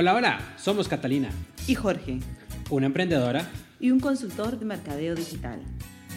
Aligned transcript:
Hola, 0.00 0.14
hola, 0.14 0.38
somos 0.56 0.86
Catalina, 0.86 1.28
y 1.66 1.74
Jorge, 1.74 2.20
una 2.70 2.86
emprendedora. 2.86 3.50
y 3.80 3.90
un 3.90 3.98
consultor 3.98 4.56
de 4.56 4.64
mercadeo 4.64 5.16
digital. 5.16 5.60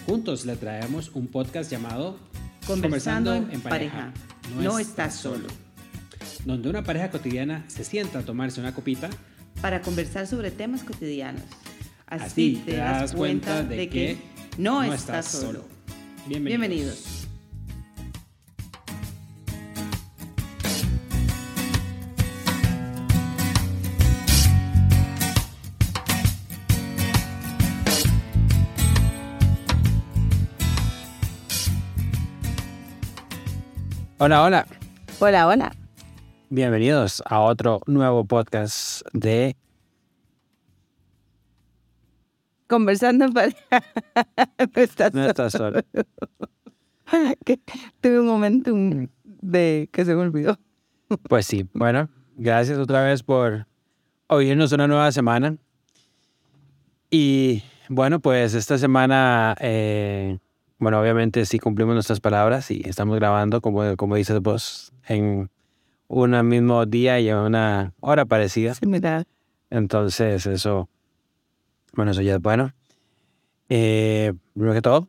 Juntos 0.05 0.45
le 0.45 0.55
traemos 0.55 1.09
un 1.15 1.25
podcast 1.25 1.71
llamado 1.71 2.19
Conversando, 2.67 3.33
en, 3.33 3.59
pareja. 3.59 4.13
No, 4.59 4.77
estás 4.77 5.15
solo. 5.15 5.47
Donde 6.45 6.69
una 6.69 6.83
pareja 6.83 7.09
cotidiana 7.09 7.65
se 7.69 7.83
sienta 7.83 8.19
a 8.19 8.21
tomarse 8.21 8.59
una 8.59 8.71
copita. 8.71 9.09
Para 9.61 9.81
conversar 9.81 10.27
sobre 10.27 10.51
temas 10.51 10.83
cotidianos. 10.83 11.41
Así, 12.05 12.61
te 12.63 12.75
das 12.75 13.13
cuenta 13.13 13.63
de 13.63 13.89
que 13.89 14.17
no, 14.59 14.83
estás 14.83 15.25
solo. 15.25 15.65
Bienvenidos. 16.27 16.45
Bienvenidos. 16.45 17.20
Hola, 34.23 34.43
hola. 34.43 34.67
Hola, 35.17 35.47
hola. 35.47 35.75
Bienvenidos 36.51 37.23
a 37.25 37.39
otro 37.39 37.81
nuevo 37.87 38.23
podcast 38.23 39.01
de 39.13 39.57
Conversando 42.67 43.25
en 43.25 43.33
pareja. 43.33 43.57
no 44.75 44.81
estás 44.83 45.13
No 45.15 45.25
estás 45.25 45.53
solo. 45.53 45.81
Que 47.45 47.59
Tuve 47.99 48.19
un 48.19 48.27
momento 48.27 48.71
de 49.25 49.89
que 49.91 50.05
se 50.05 50.13
me 50.13 50.21
olvidó. 50.21 50.59
Pues 51.27 51.47
sí, 51.47 51.67
bueno, 51.73 52.07
gracias 52.35 52.77
otra 52.77 53.03
vez 53.03 53.23
por 53.23 53.65
oírnos 54.27 54.71
una 54.71 54.85
nueva 54.85 55.11
semana. 55.11 55.57
Y 57.09 57.63
bueno, 57.89 58.19
pues 58.19 58.53
esta 58.53 58.77
semana, 58.77 59.55
eh, 59.59 60.37
bueno, 60.81 60.99
obviamente 60.99 61.45
sí 61.45 61.59
cumplimos 61.59 61.93
nuestras 61.93 62.19
palabras 62.19 62.71
y 62.71 62.81
estamos 62.83 63.15
grabando, 63.15 63.61
como, 63.61 63.95
como 63.97 64.15
dices 64.15 64.41
vos, 64.41 64.91
en 65.07 65.51
un 66.07 66.47
mismo 66.47 66.87
día 66.87 67.19
y 67.19 67.29
a 67.29 67.39
una 67.39 67.93
hora 67.99 68.25
parecida. 68.25 68.73
Sí, 68.73 68.87
mira. 68.87 69.23
Entonces, 69.69 70.47
eso, 70.47 70.89
bueno, 71.93 72.11
eso 72.11 72.23
ya 72.23 72.33
es 72.33 72.41
bueno. 72.41 72.73
Eh, 73.69 74.33
primero 74.53 74.73
que 74.73 74.81
todo, 74.81 75.07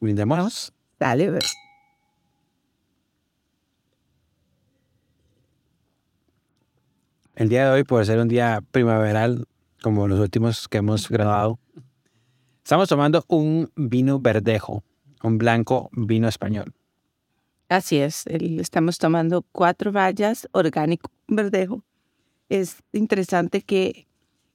brindemos. 0.00 0.72
Dale. 0.98 1.38
El 7.34 7.50
día 7.50 7.66
de 7.66 7.70
hoy, 7.70 7.84
por 7.84 8.06
ser 8.06 8.18
un 8.18 8.28
día 8.28 8.62
primaveral, 8.70 9.46
como 9.82 10.08
los 10.08 10.18
últimos 10.20 10.68
que 10.68 10.78
hemos 10.78 11.10
grabado, 11.10 11.58
estamos 12.64 12.88
tomando 12.88 13.24
un 13.28 13.70
vino 13.76 14.20
verdejo, 14.20 14.82
un 15.22 15.38
blanco 15.38 15.88
vino 15.92 16.28
español. 16.28 16.72
Así 17.68 17.96
es, 17.98 18.26
el- 18.26 18.60
estamos 18.60 18.98
tomando 18.98 19.42
cuatro 19.52 19.92
vallas 19.92 20.48
orgánico 20.52 21.10
verdejo. 21.28 21.82
Es 22.48 22.82
interesante 22.92 23.62
que 23.62 24.06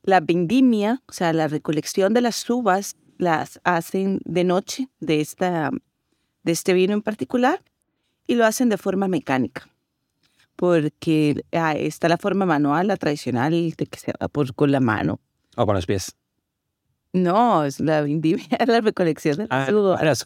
la 0.03 0.19
vendimia, 0.19 1.01
o 1.07 1.13
sea, 1.13 1.33
la 1.33 1.47
recolección 1.47 2.13
de 2.13 2.21
las 2.21 2.47
uvas, 2.49 2.95
las 3.17 3.59
hacen 3.63 4.19
de 4.25 4.43
noche 4.43 4.89
de, 4.99 5.19
esta, 5.21 5.71
de 6.43 6.51
este 6.51 6.73
vino 6.73 6.93
en 6.93 7.01
particular 7.01 7.63
y 8.27 8.35
lo 8.35 8.45
hacen 8.45 8.69
de 8.69 8.77
forma 8.77 9.07
mecánica. 9.07 9.67
Porque 10.55 11.43
ah, 11.51 11.73
está 11.73 12.09
la 12.09 12.17
forma 12.17 12.45
manual, 12.45 12.87
la 12.87 12.97
tradicional, 12.97 13.51
de 13.75 13.85
que 13.87 13.99
se 13.99 14.11
va 14.21 14.27
por, 14.27 14.53
con 14.53 14.71
la 14.71 14.79
mano. 14.79 15.19
O 15.55 15.65
con 15.65 15.75
los 15.75 15.85
pies. 15.85 16.15
No, 17.13 17.63
es 17.63 17.79
la 17.79 18.01
vendimia, 18.01 18.45
es 18.59 18.67
la 18.67 18.81
recolección 18.81 19.37
de 19.37 19.47
las 19.47 19.69
uvas. 19.71 19.99
ahora 19.99 20.11
eso. 20.11 20.25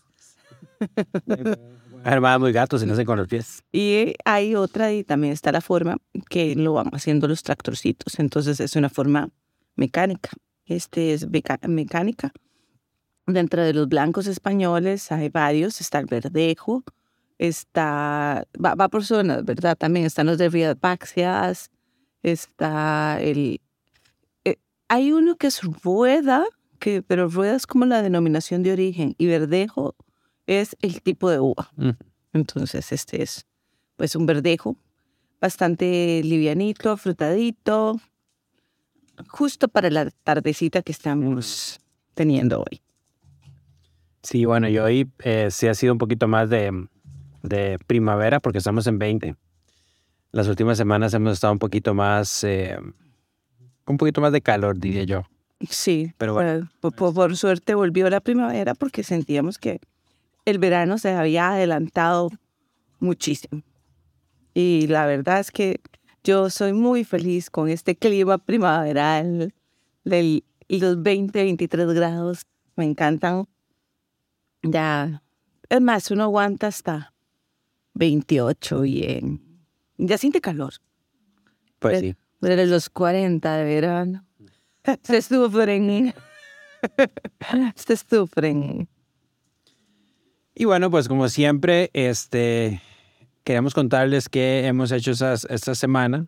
Hermanos 2.04 2.42
muy 2.42 2.52
gatos 2.52 2.82
y 2.82 2.88
no 2.88 2.96
sé 2.96 3.06
con 3.06 3.18
los 3.18 3.28
pies. 3.28 3.64
Y 3.72 4.16
hay 4.26 4.56
otra 4.56 4.92
y 4.92 5.04
también 5.04 5.34
está 5.34 5.52
la 5.52 5.62
forma 5.62 5.98
que 6.30 6.56
lo 6.56 6.74
van 6.74 6.90
haciendo 6.94 7.28
los 7.28 7.44
tractorcitos. 7.44 8.18
Entonces 8.20 8.60
es 8.60 8.76
una 8.76 8.90
forma 8.90 9.30
mecánica. 9.76 10.32
Este 10.66 11.14
es 11.14 11.28
mecánica. 11.68 12.32
Dentro 13.28 13.64
de 13.64 13.74
los 13.74 13.88
blancos 13.88 14.26
españoles 14.26 15.12
hay 15.12 15.30
varios. 15.30 15.80
Está 15.80 16.00
el 16.00 16.08
verdejo. 16.08 16.84
Está, 17.38 18.48
va, 18.64 18.76
va 18.76 18.90
por 18.90 19.04
zonas, 19.06 19.46
¿verdad? 19.46 19.78
También 19.78 20.06
están 20.06 20.26
los 20.26 20.38
de 20.40 20.50
Riapaxias. 20.50 21.70
Está 22.24 23.20
el... 23.22 23.62
eh, 24.44 24.58
hay 24.88 25.12
uno 25.12 25.36
que 25.36 25.48
es 25.48 25.62
rueda, 25.84 26.46
que, 26.82 27.02
pero 27.02 27.30
rueda 27.30 27.56
es 27.56 27.66
como 27.66 27.86
la 27.86 28.02
denominación 28.02 28.64
de 28.64 28.74
origen. 28.74 29.16
Y 29.18 29.28
verdejo 29.28 29.96
es 30.48 30.76
el 30.82 31.02
tipo 31.02 31.30
de 31.30 31.40
uva. 31.40 31.72
Mm. 31.78 31.92
Entonces, 32.34 32.92
este 32.92 33.24
es 33.24 33.46
pues 33.96 34.16
un 34.16 34.26
verdejo 34.26 34.76
bastante 35.40 36.22
livianito, 36.24 36.98
frutadito, 36.98 38.00
justo 39.30 39.68
para 39.68 39.90
la 39.90 40.10
tardecita 40.24 40.82
que 40.82 40.92
estamos 40.92 41.80
teniendo 42.14 42.60
hoy. 42.60 42.82
Sí, 44.24 44.46
bueno, 44.46 44.68
y 44.70 44.78
hoy 44.78 45.10
eh, 45.24 45.48
sí 45.50 45.68
ha 45.68 45.74
sido 45.74 45.94
un 45.94 46.00
poquito 46.00 46.28
más 46.28 46.50
de, 46.50 46.88
de 47.42 47.80
primavera 47.88 48.40
porque 48.40 48.60
estamos 48.60 48.86
en 48.88 49.00
20. 49.00 49.36
Las 50.32 50.48
últimas 50.48 50.78
semanas 50.78 51.14
hemos 51.14 51.34
estado 51.34 51.54
un 51.54 51.60
poquito 51.60 51.94
más, 51.94 52.44
eh, 52.44 52.78
un 53.86 53.98
poquito 53.98 54.22
más 54.22 54.32
de 54.32 54.42
calor, 54.42 54.80
diría 54.80 55.04
yo. 55.04 55.24
Sí, 55.70 56.14
Pero 56.18 56.34
bueno, 56.34 56.70
por, 56.80 56.94
por- 56.96 57.14
por 57.14 57.38
suerte 57.38 57.76
volvió 57.76 58.10
la 58.10 58.20
primavera 58.22 58.74
porque 58.74 59.04
sentíamos 59.04 59.58
que 59.58 59.80
el 60.46 60.58
verano 60.60 60.98
se 60.98 61.12
había 61.12 61.52
adelantado 61.52 62.30
muchísimo. 63.00 63.62
Y 64.54 64.88
la 64.88 65.06
verdad 65.06 65.40
es 65.40 65.52
que 65.52 65.80
yo 66.24 66.50
soy 66.50 66.74
muy 66.74 67.04
feliz 67.04 67.50
con 67.50 67.70
este 67.70 67.96
clima 67.96 68.38
primaveral, 68.38 69.54
del, 70.04 70.44
los 70.68 71.02
20, 71.02 71.44
23 71.44 71.88
grados, 71.94 72.46
me 72.76 72.86
encantan. 72.86 73.48
Ya, 74.64 75.22
es 75.70 75.82
más, 75.82 76.10
uno 76.12 76.24
aguanta 76.24 76.68
hasta 76.68 77.14
28 77.94 78.82
bien. 78.82 79.42
Ya 79.98 80.18
siente 80.18 80.42
calor. 80.42 80.74
Pues 81.80 82.00
Pero- 82.00 82.14
sí. 82.14 82.18
Pero 82.40 82.66
los 82.66 82.90
40 82.90 83.56
de 83.58 83.64
verano. 83.66 84.26
Se 85.04 85.22
sufren. 85.22 86.14
Se 87.76 87.98
sufren. 87.98 88.88
Y 90.56 90.66
bueno, 90.66 90.92
pues 90.92 91.08
como 91.08 91.30
siempre, 91.30 91.90
este, 91.94 92.82
queremos 93.44 93.74
contarles 93.74 94.30
que 94.30 94.66
hemos 94.66 94.92
hecho 94.92 95.12
esas, 95.12 95.46
esta 95.46 95.76
semana, 95.76 96.28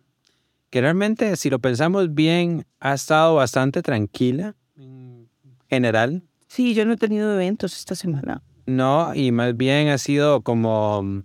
que 0.69 0.81
realmente, 0.81 1.35
si 1.35 1.49
lo 1.49 1.59
pensamos 1.59 2.13
bien, 2.13 2.65
ha 2.79 2.93
estado 2.93 3.35
bastante 3.35 3.81
tranquila 3.81 4.55
en 4.77 5.29
general. 5.69 6.23
Sí, 6.47 6.73
yo 6.73 6.85
no 6.85 6.93
he 6.93 6.97
tenido 6.97 7.33
eventos 7.33 7.77
esta 7.77 7.95
semana. 7.95 8.41
No, 8.65 9.13
y 9.13 9.31
más 9.31 9.57
bien 9.57 9.89
ha 9.89 9.97
sido 9.97 10.41
como, 10.41 11.23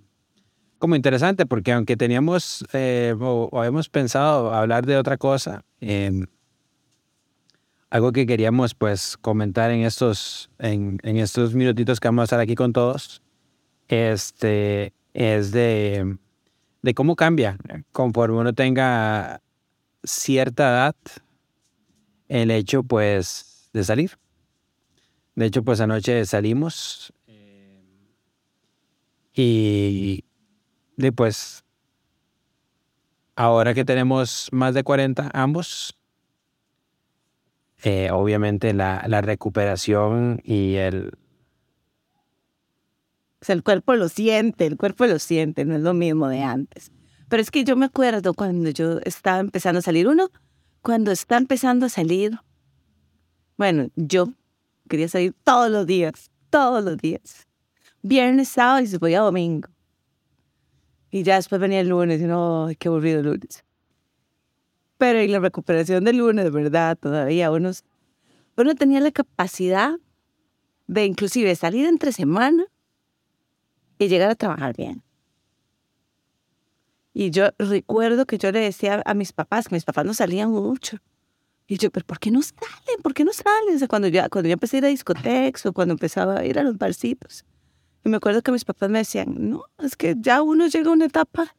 como 0.78 0.96
interesante, 0.96 1.46
porque 1.46 1.72
aunque 1.72 1.96
teníamos 1.96 2.64
eh, 2.72 3.14
o, 3.20 3.48
o 3.52 3.58
habíamos 3.60 3.88
pensado 3.88 4.52
hablar 4.52 4.86
de 4.86 4.96
otra 4.96 5.18
cosa, 5.18 5.64
eh, 5.80 6.26
algo 7.90 8.12
que 8.12 8.26
queríamos 8.26 8.74
pues 8.74 9.16
comentar 9.16 9.70
en 9.70 9.80
estos, 9.80 10.50
en, 10.58 10.98
en 11.02 11.16
estos 11.16 11.54
minutitos 11.54 12.00
que 12.00 12.08
vamos 12.08 12.22
a 12.22 12.24
estar 12.24 12.40
aquí 12.40 12.54
con 12.54 12.72
todos, 12.72 13.22
este, 13.88 14.92
es 15.14 15.52
de, 15.52 16.18
de 16.82 16.94
cómo 16.94 17.16
cambia 17.16 17.56
conforme 17.92 18.38
uno 18.38 18.52
tenga 18.52 19.40
cierta 20.04 20.68
edad 20.68 20.96
el 22.28 22.50
hecho 22.50 22.82
pues 22.82 23.70
de 23.72 23.84
salir. 23.84 24.18
De 25.34 25.46
hecho, 25.46 25.62
pues 25.62 25.80
anoche 25.80 26.24
salimos 26.26 27.12
eh, 27.26 27.80
y 29.34 30.24
de 30.96 31.12
pues 31.12 31.64
ahora 33.36 33.72
que 33.72 33.84
tenemos 33.84 34.48
más 34.50 34.74
de 34.74 34.82
40 34.82 35.30
ambos, 35.32 35.96
eh, 37.82 38.10
obviamente 38.10 38.74
la, 38.74 39.20
recuperación 39.20 40.40
y 40.44 40.74
el, 40.74 41.12
O 43.40 43.44
sea, 43.44 43.54
el 43.54 43.62
cuerpo 43.62 43.94
lo 43.94 44.08
siente, 44.08 44.66
el 44.66 44.76
cuerpo 44.76 45.06
lo 45.06 45.18
siente, 45.18 45.64
no 45.64 45.76
es 45.76 45.82
lo 45.82 45.94
mismo 45.94 46.28
de 46.28 46.42
antes. 46.42 46.90
Pero 47.28 47.42
es 47.42 47.50
que 47.50 47.64
yo 47.64 47.76
me 47.76 47.86
acuerdo 47.86 48.34
cuando 48.34 48.70
yo 48.70 48.98
estaba 49.04 49.38
empezando 49.38 49.78
a 49.78 49.82
salir, 49.82 50.08
uno, 50.08 50.30
cuando 50.82 51.12
está 51.12 51.36
empezando 51.36 51.86
a 51.86 51.88
salir, 51.88 52.38
bueno, 53.56 53.88
yo 53.94 54.32
quería 54.88 55.08
salir 55.08 55.34
todos 55.44 55.70
los 55.70 55.86
días, 55.86 56.30
todos 56.50 56.82
los 56.82 56.96
días. 56.96 57.46
Viernes, 58.02 58.48
sábado 58.48 58.80
y 58.80 58.86
se 58.86 58.98
podía 58.98 59.20
domingo. 59.20 59.68
Y 61.10 61.22
ya 61.22 61.36
después 61.36 61.60
venía 61.60 61.80
el 61.80 61.88
lunes 61.88 62.20
y 62.20 62.24
no, 62.24 62.68
qué 62.78 62.88
aburrido 62.88 63.20
el 63.20 63.26
lunes. 63.26 63.64
Pero 64.98 65.22
y 65.22 65.28
la 65.28 65.38
recuperación 65.38 66.04
del 66.04 66.18
lunes, 66.18 66.50
¿verdad? 66.50 66.98
Todavía 66.98 67.50
uno, 67.50 67.70
uno 68.56 68.74
tenía 68.74 69.00
la 69.00 69.12
capacidad 69.12 69.96
de 70.88 71.04
inclusive 71.04 71.54
salir 71.54 71.86
entre 71.86 72.12
semana 72.12 72.66
y 73.98 74.08
llegar 74.08 74.30
a 74.30 74.34
trabajar 74.34 74.76
bien. 74.76 75.02
Y 77.14 77.30
yo 77.30 77.48
recuerdo 77.58 78.26
que 78.26 78.38
yo 78.38 78.50
le 78.52 78.60
decía 78.60 79.02
a 79.04 79.14
mis 79.14 79.32
papás, 79.32 79.68
que 79.68 79.74
mis 79.74 79.84
papás 79.84 80.04
no 80.04 80.14
salían 80.14 80.50
mucho. 80.50 80.98
Y 81.66 81.76
yo, 81.76 81.90
pero 81.90 82.06
¿por 82.06 82.18
qué 82.18 82.30
no 82.30 82.40
salen? 82.42 83.02
¿Por 83.02 83.12
qué 83.12 83.24
no 83.24 83.32
salen? 83.32 83.86
Cuando, 83.88 84.08
yo, 84.08 84.22
cuando 84.30 84.48
yo 84.48 84.54
empecé 84.54 84.76
a 84.76 84.78
ir 84.78 84.84
a 84.86 84.88
discotecas 84.88 85.66
o 85.66 85.72
cuando 85.72 85.92
empezaba 85.92 86.38
a 86.38 86.44
ir 86.44 86.58
a 86.58 86.62
los 86.62 86.78
barcitos. 86.78 87.44
Y 88.04 88.08
me 88.08 88.16
acuerdo 88.16 88.42
que 88.42 88.52
mis 88.52 88.64
papás 88.64 88.88
me 88.88 88.98
decían, 88.98 89.34
no, 89.36 89.64
es 89.78 89.96
que 89.96 90.14
ya 90.18 90.42
uno 90.42 90.66
llega 90.66 90.90
a 90.90 90.92
una 90.92 91.04
etapa 91.04 91.54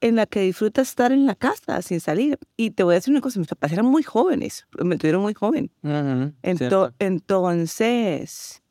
en 0.00 0.16
la 0.16 0.26
que 0.26 0.40
disfruta 0.40 0.82
estar 0.82 1.12
en 1.12 1.26
la 1.26 1.34
casa 1.34 1.82
sin 1.82 2.00
salir. 2.00 2.38
Y 2.56 2.70
te 2.70 2.82
voy 2.82 2.94
a 2.94 2.96
decir 2.96 3.12
una 3.12 3.20
cosa, 3.20 3.38
mis 3.38 3.48
papás 3.48 3.72
eran 3.72 3.86
muy 3.86 4.02
jóvenes, 4.02 4.66
me 4.82 4.96
tuvieron 4.96 5.22
muy 5.22 5.34
joven. 5.34 5.70
entonces, 6.98 8.62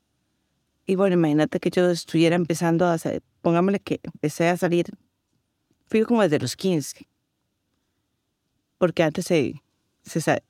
y 0.85 0.95
bueno, 0.95 1.15
imagínate 1.15 1.59
que 1.59 1.69
yo 1.69 1.89
estuviera 1.89 2.35
empezando 2.35 2.85
a, 2.85 2.97
pongámosle 3.41 3.79
que 3.79 3.99
empecé 4.03 4.47
a 4.47 4.57
salir, 4.57 4.85
fui 5.87 6.03
como 6.03 6.21
desde 6.21 6.39
los 6.39 6.55
15, 6.55 7.07
porque 8.77 9.03
antes 9.03 9.25
se, 9.25 9.61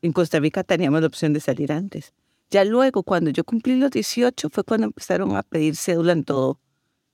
en 0.02 0.14
Costa 0.14 0.40
Rica 0.40 0.64
teníamos 0.64 1.02
la 1.02 1.08
opción 1.08 1.34
de 1.34 1.40
salir 1.40 1.72
antes. 1.72 2.14
Ya 2.50 2.64
luego, 2.64 3.04
cuando 3.04 3.30
yo 3.32 3.44
cumplí 3.44 3.76
los 3.76 3.92
18, 3.92 4.50
fue 4.50 4.64
cuando 4.64 4.86
empezaron 4.88 5.36
a 5.36 5.44
pedir 5.44 5.76
cédula 5.76 6.14
en 6.14 6.24
todo, 6.24 6.60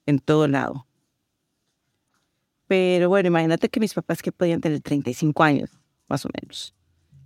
en 0.05 0.19
todo 0.19 0.47
lado. 0.47 0.85
Pero 2.67 3.09
bueno, 3.09 3.27
imagínate 3.27 3.69
que 3.69 3.79
mis 3.79 3.93
papás 3.93 4.21
que 4.21 4.31
podían 4.31 4.61
tener 4.61 4.81
35 4.81 5.43
años, 5.43 5.69
más 6.07 6.25
o 6.25 6.29
menos. 6.33 6.73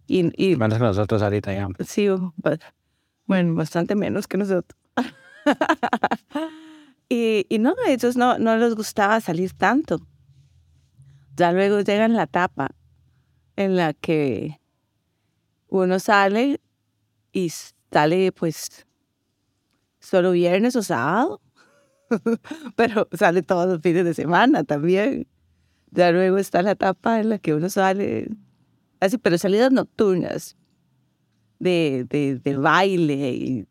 Y, 0.07 0.31
y 0.41 0.55
menos 0.55 0.77
que 0.77 0.83
nosotros 0.83 1.21
ahorita, 1.21 1.53
ya. 1.53 1.67
Sí, 1.85 2.07
bueno, 3.25 3.55
bastante 3.55 3.95
menos 3.95 4.27
que 4.27 4.37
nosotros. 4.37 4.79
y, 7.09 7.45
y 7.49 7.59
no, 7.59 7.75
a 7.85 7.91
ellos 7.91 8.15
no, 8.15 8.39
no 8.39 8.57
les 8.57 8.73
gustaba 8.73 9.19
salir 9.21 9.53
tanto. 9.53 9.99
Ya 11.35 11.51
luego 11.51 11.81
llega 11.81 12.07
la 12.07 12.23
etapa 12.23 12.71
en 13.55 13.75
la 13.75 13.93
que 13.93 14.59
uno 15.67 15.99
sale 15.99 16.61
y 17.31 17.51
sale 17.91 18.31
pues 18.31 18.87
solo 19.99 20.31
viernes 20.31 20.75
o 20.75 20.83
sábado 20.83 21.41
pero 22.75 23.07
sale 23.11 23.41
todos 23.41 23.67
los 23.67 23.81
fines 23.81 24.05
de 24.05 24.13
semana 24.13 24.63
también. 24.63 25.27
Ya 25.91 26.11
luego 26.11 26.37
está 26.37 26.61
la 26.61 26.71
etapa 26.71 27.19
en 27.19 27.29
la 27.29 27.39
que 27.39 27.53
uno 27.53 27.69
sale, 27.69 28.29
así, 28.99 29.17
pero 29.17 29.37
salidas 29.37 29.71
nocturnas, 29.71 30.57
de, 31.59 32.05
de, 32.09 32.39
de 32.39 32.57
baile 32.57 33.31
y 33.31 33.67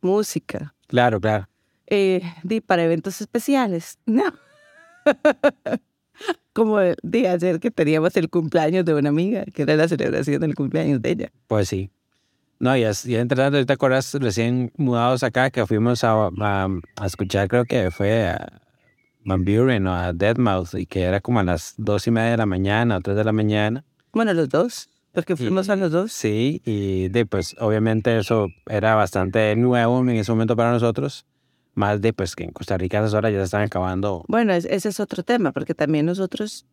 música. 0.00 0.74
Claro, 0.86 1.20
claro. 1.20 1.48
Eh, 1.86 2.22
para 2.66 2.84
eventos 2.84 3.20
especiales, 3.20 3.98
no. 4.06 4.24
Como 6.52 6.78
de 6.78 7.28
ayer 7.28 7.60
que 7.60 7.70
teníamos 7.70 8.16
el 8.16 8.28
cumpleaños 8.28 8.84
de 8.84 8.94
una 8.94 9.08
amiga, 9.08 9.44
que 9.44 9.62
era 9.62 9.76
la 9.76 9.88
celebración 9.88 10.40
del 10.40 10.54
cumpleaños 10.54 11.00
de 11.00 11.10
ella. 11.10 11.32
Pues 11.46 11.68
sí. 11.68 11.90
No, 12.60 12.76
y, 12.76 12.84
y 13.04 13.14
entrando, 13.14 13.64
¿te 13.64 13.72
acuerdas 13.72 14.14
recién 14.14 14.72
mudados 14.76 15.22
acá 15.22 15.50
que 15.50 15.64
fuimos 15.66 16.02
a, 16.02 16.28
a, 16.40 17.06
escuchar, 17.06 17.46
creo 17.46 17.64
que 17.64 17.90
fue 17.92 18.26
a 18.28 18.60
Van 19.24 19.44
Buren 19.44 19.86
o 19.86 19.94
a 19.94 20.12
Deadmau5 20.12 20.80
y 20.80 20.86
que 20.86 21.02
era 21.02 21.20
como 21.20 21.38
a 21.38 21.44
las 21.44 21.74
dos 21.76 22.06
y 22.08 22.10
media 22.10 22.32
de 22.32 22.36
la 22.38 22.46
mañana 22.46 22.96
o 22.96 23.00
tres 23.00 23.16
de 23.16 23.24
la 23.24 23.32
mañana? 23.32 23.84
Bueno, 24.12 24.34
los 24.34 24.48
dos, 24.48 24.88
porque 25.12 25.36
fuimos 25.36 25.68
a 25.68 25.76
los 25.76 25.92
dos. 25.92 26.12
Sí, 26.12 26.60
y 26.64 27.08
de, 27.08 27.26
pues 27.26 27.54
obviamente 27.60 28.18
eso 28.18 28.48
era 28.66 28.96
bastante 28.96 29.54
nuevo 29.54 30.00
en 30.00 30.10
ese 30.10 30.32
momento 30.32 30.56
para 30.56 30.72
nosotros. 30.72 31.26
Más 31.74 32.00
de 32.00 32.12
pues 32.12 32.34
que 32.34 32.42
en 32.42 32.50
Costa 32.50 32.76
Rica 32.76 32.98
esas 32.98 33.14
horas 33.14 33.30
ya 33.30 33.38
se 33.38 33.44
están 33.44 33.62
acabando. 33.62 34.24
Bueno, 34.26 34.52
ese 34.52 34.88
es 34.88 34.98
otro 34.98 35.22
tema, 35.22 35.52
porque 35.52 35.74
también 35.74 36.06
nosotros, 36.06 36.66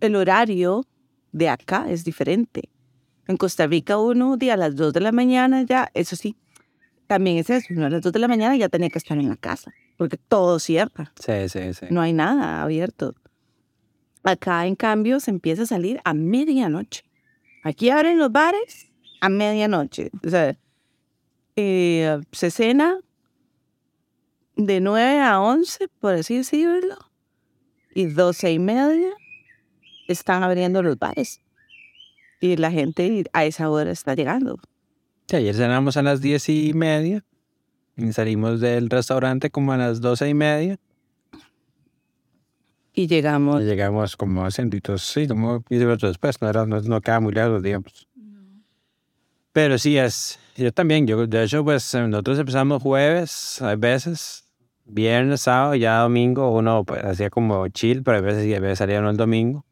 el 0.00 0.16
horario 0.16 0.86
de 1.32 1.50
acá 1.50 1.86
es 1.90 2.04
diferente. 2.04 2.70
En 3.26 3.36
Costa 3.36 3.66
Rica 3.66 3.98
uno 3.98 4.36
día 4.36 4.54
a 4.54 4.56
las 4.56 4.76
2 4.76 4.92
de 4.92 5.00
la 5.00 5.12
mañana 5.12 5.62
ya, 5.62 5.90
eso 5.94 6.16
sí, 6.16 6.36
también 7.06 7.38
es 7.38 7.50
eso, 7.50 7.68
uno 7.70 7.86
a 7.86 7.90
las 7.90 8.02
2 8.02 8.12
de 8.12 8.18
la 8.18 8.28
mañana 8.28 8.56
ya 8.56 8.68
tenía 8.68 8.90
que 8.90 8.98
estar 8.98 9.16
en 9.18 9.28
la 9.28 9.36
casa, 9.36 9.72
porque 9.96 10.16
todo 10.16 10.58
cierra. 10.58 11.12
Sí, 11.18 11.48
sí, 11.48 11.74
sí. 11.74 11.86
No 11.90 12.00
hay 12.00 12.12
nada 12.12 12.62
abierto. 12.62 13.14
Acá, 14.22 14.66
en 14.66 14.74
cambio, 14.74 15.20
se 15.20 15.30
empieza 15.30 15.62
a 15.62 15.66
salir 15.66 16.00
a 16.04 16.14
medianoche. 16.14 17.04
Aquí 17.62 17.90
abren 17.90 18.18
los 18.18 18.32
bares 18.32 18.90
a 19.20 19.28
medianoche. 19.28 20.10
O 20.26 20.30
sea, 20.30 20.56
eh, 21.56 22.20
se 22.32 22.50
cena 22.50 22.98
de 24.56 24.80
9 24.80 25.20
a 25.20 25.40
11, 25.40 25.88
por 26.00 26.14
así 26.14 26.38
decirlo, 26.38 26.96
y 27.94 28.06
12 28.06 28.52
y 28.52 28.58
media 28.58 29.10
están 30.08 30.42
abriendo 30.42 30.82
los 30.82 30.98
bares 30.98 31.40
y 32.40 32.56
la 32.56 32.70
gente 32.70 33.24
a 33.32 33.44
esa 33.44 33.70
hora 33.70 33.90
está 33.90 34.14
llegando. 34.14 34.58
Sí, 35.26 35.36
ayer 35.36 35.54
cenamos 35.54 35.96
a 35.96 36.02
las 36.02 36.20
diez 36.20 36.48
y 36.48 36.72
media 36.74 37.24
y 37.96 38.12
salimos 38.12 38.60
del 38.60 38.90
restaurante 38.90 39.50
como 39.50 39.72
a 39.72 39.76
las 39.76 40.00
doce 40.00 40.28
y 40.28 40.34
media. 40.34 40.78
Y 42.92 43.06
llegamos. 43.06 43.62
Y 43.62 43.64
llegamos 43.64 44.16
como 44.16 44.44
a 44.44 44.50
centitos, 44.50 45.02
sí, 45.02 45.26
como 45.26 45.62
15 45.62 45.84
minutos 45.84 46.10
después, 46.10 46.40
no, 46.40 46.48
era, 46.48 46.66
no, 46.66 46.80
no 46.80 47.00
queda 47.00 47.20
muy 47.20 47.32
lejos, 47.32 47.62
digamos. 47.62 48.06
Pero 49.52 49.78
sí, 49.78 49.96
es, 49.96 50.38
yo 50.56 50.72
también, 50.72 51.06
yo, 51.06 51.26
de 51.26 51.44
hecho, 51.44 51.64
pues 51.64 51.94
nosotros 51.94 52.38
empezamos 52.38 52.82
jueves, 52.82 53.62
a 53.62 53.74
veces, 53.76 54.44
viernes, 54.84 55.42
sábado, 55.42 55.74
ya 55.76 56.00
domingo, 56.00 56.50
uno 56.52 56.84
pues, 56.84 57.04
hacía 57.04 57.30
como 57.30 57.66
chill, 57.68 58.02
pero 58.02 58.18
a 58.18 58.20
veces, 58.20 58.56
a 58.56 58.60
veces 58.60 58.78
salía 58.78 58.98
uno 58.98 59.10
el 59.10 59.16
domingo 59.16 59.64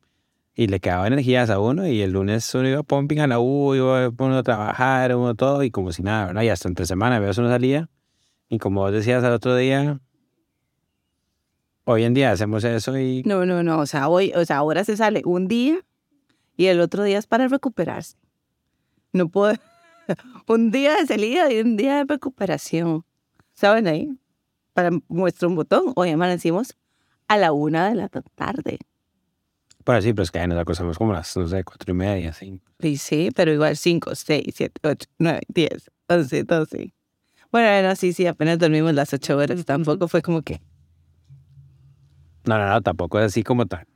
y 0.54 0.66
le 0.66 0.81
quedaba 0.81 1.06
energías 1.06 1.50
a 1.50 1.58
uno 1.58 1.87
y 1.87 2.02
el 2.02 2.12
lunes 2.12 2.54
uno 2.54 2.69
iba 2.69 2.82
pumping 2.82 3.20
a 3.20 3.26
la 3.26 3.40
U, 3.40 3.75
iba 3.75 4.08
uno 4.08 4.38
a 4.38 4.43
trabajar, 4.43 5.14
uno 5.16 5.34
todo 5.34 5.62
y 5.62 5.70
como 5.70 5.93
si 5.93 6.02
nada, 6.02 6.26
¿verdad? 6.26 6.43
Y 6.43 6.49
hasta 6.50 6.69
entre 6.69 6.87
semana 6.87 7.19
veces 7.19 7.38
uno 7.38 7.49
salía 7.49 7.88
y 8.49 8.58
como 8.58 8.82
vos 8.82 8.93
decías 8.93 9.25
al 9.25 9.32
otro 9.32 9.56
día, 9.56 10.00
hoy 11.85 12.04
en 12.04 12.14
día 12.14 12.32
hacemos 12.32 12.64
eso 12.64 12.99
y... 12.99 13.23
No, 13.25 13.47
no, 13.47 13.62
no, 13.62 13.78
o 13.78 13.87
sea, 13.87 14.09
hoy, 14.09 14.32
o 14.37 14.44
sea, 14.44 14.59
ahora 14.59 14.85
se 14.85 14.97
sale 14.97 15.23
un 15.25 15.49
día 15.49 15.78
y 16.56 16.66
el 16.66 16.80
otro 16.80 17.02
día 17.02 17.18
es 17.18 17.26
para 17.26 17.49
recuperarse. 17.49 18.16
No 19.12 19.28
puedo... 19.28 19.54
un 20.49 20.71
día 20.71 20.97
de 20.97 21.06
salida 21.06 21.50
y 21.50 21.61
un 21.61 21.76
día 21.76 21.97
de 21.97 22.04
recuperación. 22.04 23.04
¿Saben 23.54 23.87
ahí? 23.87 24.11
Para 24.75 24.90
nuestro 25.09 25.49
un 25.49 25.56
botón, 25.56 25.92
hoy 25.97 26.11
amanecimos 26.11 26.76
a 27.28 27.38
la 27.38 27.52
una 27.52 27.88
de 27.88 27.94
la 27.94 28.09
tarde. 28.09 28.78
Bueno, 29.84 30.00
sí, 30.00 30.12
pero 30.12 30.22
es 30.22 30.30
que 30.30 30.38
ahí 30.38 30.46
nos 30.46 30.58
acostamos 30.58 30.96
como 30.98 31.12
las, 31.12 31.36
no 31.36 31.48
sé, 31.48 31.64
cuatro 31.64 31.92
y 31.92 31.96
media, 31.96 32.32
cinco. 32.32 32.64
Sí, 32.78 32.96
sí, 32.96 33.28
pero 33.34 33.52
igual 33.52 33.76
cinco, 33.76 34.14
seis, 34.14 34.54
siete, 34.54 34.80
ocho, 34.88 35.08
nueve, 35.18 35.40
diez, 35.48 35.90
once, 36.08 36.44
doce. 36.44 36.94
Bueno, 37.50 37.88
no, 37.88 37.96
sí, 37.96 38.12
sí, 38.12 38.26
apenas 38.26 38.58
dormimos 38.58 38.94
las 38.94 39.12
ocho 39.12 39.36
horas, 39.36 39.64
tampoco 39.64 40.08
fue 40.08 40.22
como 40.22 40.42
que... 40.42 40.60
No, 42.44 42.58
no, 42.58 42.68
no, 42.68 42.80
tampoco 42.80 43.18
es 43.20 43.26
así 43.26 43.42
como 43.42 43.66
tan, 43.66 43.86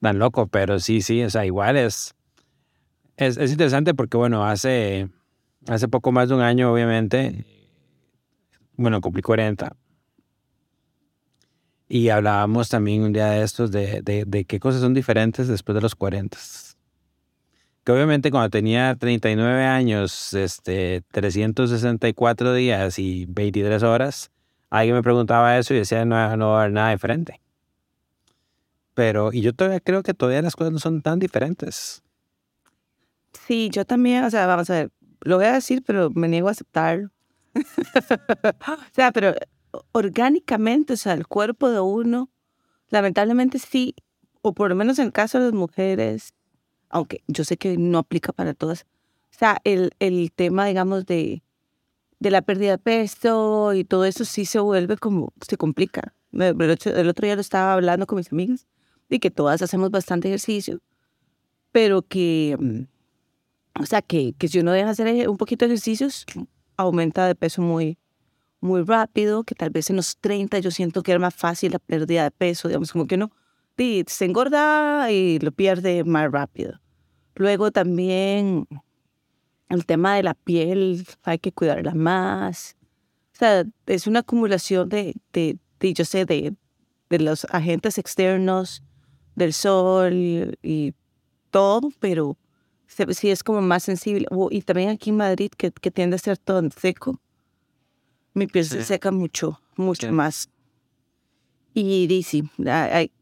tan 0.00 0.18
loco, 0.18 0.46
pero 0.46 0.78
sí, 0.78 1.00
sí, 1.00 1.22
o 1.22 1.30
sea, 1.30 1.44
igual 1.46 1.76
es, 1.76 2.14
es, 3.16 3.36
es 3.36 3.52
interesante 3.52 3.94
porque, 3.94 4.16
bueno, 4.16 4.44
hace, 4.44 5.08
hace 5.68 5.88
poco 5.88 6.12
más 6.12 6.28
de 6.28 6.34
un 6.34 6.40
año, 6.42 6.72
obviamente, 6.72 7.46
bueno, 8.76 9.00
cumplí 9.00 9.22
40, 9.22 9.76
y 11.92 12.08
hablábamos 12.08 12.68
también 12.68 13.02
un 13.02 13.12
día 13.12 13.30
de 13.30 13.42
estos 13.42 13.72
de, 13.72 14.00
de, 14.02 14.24
de, 14.24 14.44
qué 14.44 14.60
cosas 14.60 14.80
son 14.80 14.94
diferentes 14.94 15.48
después 15.48 15.74
de 15.74 15.80
los 15.80 15.96
40. 15.96 16.38
Que 17.82 17.90
obviamente 17.90 18.30
cuando 18.30 18.48
tenía 18.48 18.94
39 18.94 19.64
años, 19.64 20.32
este, 20.34 21.02
364 21.10 22.54
días 22.54 22.96
y 23.00 23.26
23 23.26 23.82
horas, 23.82 24.30
alguien 24.70 24.94
me 24.94 25.02
preguntaba 25.02 25.58
eso 25.58 25.74
y 25.74 25.78
decía 25.78 26.04
no, 26.04 26.36
no 26.36 26.50
va 26.50 26.58
a 26.58 26.60
haber 26.60 26.72
nada 26.72 26.92
diferente. 26.92 27.40
Pero, 28.94 29.32
y 29.32 29.40
yo 29.40 29.52
todavía 29.52 29.80
creo 29.80 30.04
que 30.04 30.14
todavía 30.14 30.42
las 30.42 30.54
cosas 30.54 30.72
no 30.72 30.78
son 30.78 31.02
tan 31.02 31.18
diferentes. 31.18 32.04
Sí, 33.48 33.68
yo 33.68 33.84
también, 33.84 34.22
o 34.22 34.30
sea, 34.30 34.46
vamos 34.46 34.70
a 34.70 34.74
ver, 34.74 34.90
lo 35.22 35.38
voy 35.38 35.46
a 35.46 35.54
decir, 35.54 35.82
pero 35.84 36.10
me 36.10 36.28
niego 36.28 36.46
a 36.46 36.52
aceptar. 36.52 37.10
o 37.56 38.92
sea, 38.92 39.10
pero 39.10 39.34
orgánicamente, 39.92 40.94
o 40.94 40.96
sea, 40.96 41.14
el 41.14 41.26
cuerpo 41.26 41.70
de 41.70 41.80
uno, 41.80 42.30
lamentablemente 42.88 43.58
sí, 43.58 43.94
o 44.42 44.54
por 44.54 44.70
lo 44.70 44.74
menos 44.76 44.98
en 44.98 45.06
el 45.06 45.12
caso 45.12 45.38
de 45.38 45.46
las 45.46 45.54
mujeres, 45.54 46.34
aunque 46.88 47.22
yo 47.28 47.44
sé 47.44 47.56
que 47.56 47.76
no 47.76 47.98
aplica 47.98 48.32
para 48.32 48.54
todas, 48.54 48.86
o 49.32 49.38
sea, 49.38 49.58
el, 49.64 49.92
el 50.00 50.32
tema, 50.32 50.66
digamos, 50.66 51.06
de, 51.06 51.42
de 52.18 52.30
la 52.30 52.42
pérdida 52.42 52.72
de 52.72 52.78
peso 52.78 53.74
y 53.74 53.84
todo 53.84 54.04
eso 54.04 54.24
sí 54.24 54.44
se 54.44 54.58
vuelve 54.58 54.96
como, 54.96 55.32
se 55.46 55.56
complica. 55.56 56.14
El 56.32 56.70
otro, 56.70 57.26
día 57.26 57.34
lo 57.34 57.40
estaba 57.40 57.74
hablando 57.74 58.06
con 58.06 58.16
mis 58.16 58.32
amigas 58.32 58.66
y 59.08 59.18
que 59.18 59.30
todas 59.30 59.62
hacemos 59.62 59.90
bastante 59.90 60.28
ejercicio 60.28 60.80
pero 61.72 62.02
que, 62.02 62.56
mm, 62.58 63.82
o 63.82 63.86
sea, 63.86 64.02
que, 64.02 64.34
que 64.38 64.48
si 64.48 64.60
uno 64.60 64.72
deja 64.72 64.90
hacer 64.90 65.28
un 65.28 65.36
poquito 65.36 65.64
de 65.64 65.72
ejercicios, 65.72 66.26
aumenta 66.76 67.26
de 67.26 67.34
peso 67.34 67.62
muy, 67.62 67.98
muy 68.60 68.82
rápido, 68.82 69.44
que 69.44 69.54
tal 69.54 69.70
vez 69.70 69.90
en 69.90 69.96
los 69.96 70.16
30 70.18 70.58
yo 70.58 70.70
siento 70.70 71.02
que 71.02 71.12
era 71.12 71.18
más 71.18 71.34
fácil 71.34 71.72
la 71.72 71.78
pérdida 71.78 72.24
de 72.24 72.30
peso, 72.30 72.68
digamos, 72.68 72.92
como 72.92 73.06
que 73.06 73.14
uno 73.16 73.30
se 74.06 74.24
engorda 74.26 75.10
y 75.10 75.38
lo 75.38 75.52
pierde 75.52 76.04
más 76.04 76.30
rápido. 76.30 76.80
Luego 77.34 77.70
también 77.70 78.66
el 79.70 79.86
tema 79.86 80.16
de 80.16 80.22
la 80.22 80.34
piel, 80.34 81.06
hay 81.22 81.38
que 81.38 81.52
cuidarla 81.52 81.94
más. 81.94 82.76
O 83.34 83.38
sea, 83.38 83.64
es 83.86 84.06
una 84.06 84.20
acumulación 84.20 84.88
de, 84.88 85.14
de, 85.32 85.58
yo 85.94 86.04
sé, 86.04 86.26
de, 86.26 86.54
de 87.08 87.18
los 87.20 87.46
agentes 87.46 87.96
externos, 87.96 88.82
del 89.34 89.54
sol 89.54 90.12
y, 90.62 90.94
todo, 91.50 91.90
pero 91.98 92.36
sí 92.86 93.30
es 93.30 93.42
como 93.42 93.60
más 93.60 93.82
sensible. 93.82 94.26
y 94.50 94.62
también 94.62 94.90
aquí 94.90 95.10
en 95.10 95.16
Madrid, 95.16 95.50
que, 95.56 95.72
que 95.72 95.90
tiende 95.90 96.16
a 96.16 96.18
ser 96.18 96.38
todo 96.38 96.62
seco, 96.70 97.20
mi 98.34 98.46
piel 98.46 98.64
se 98.64 98.84
seca 98.84 99.10
mucho, 99.10 99.60
mucho 99.76 100.10
más. 100.12 100.48
Y, 101.74 102.22
sí, 102.24 102.48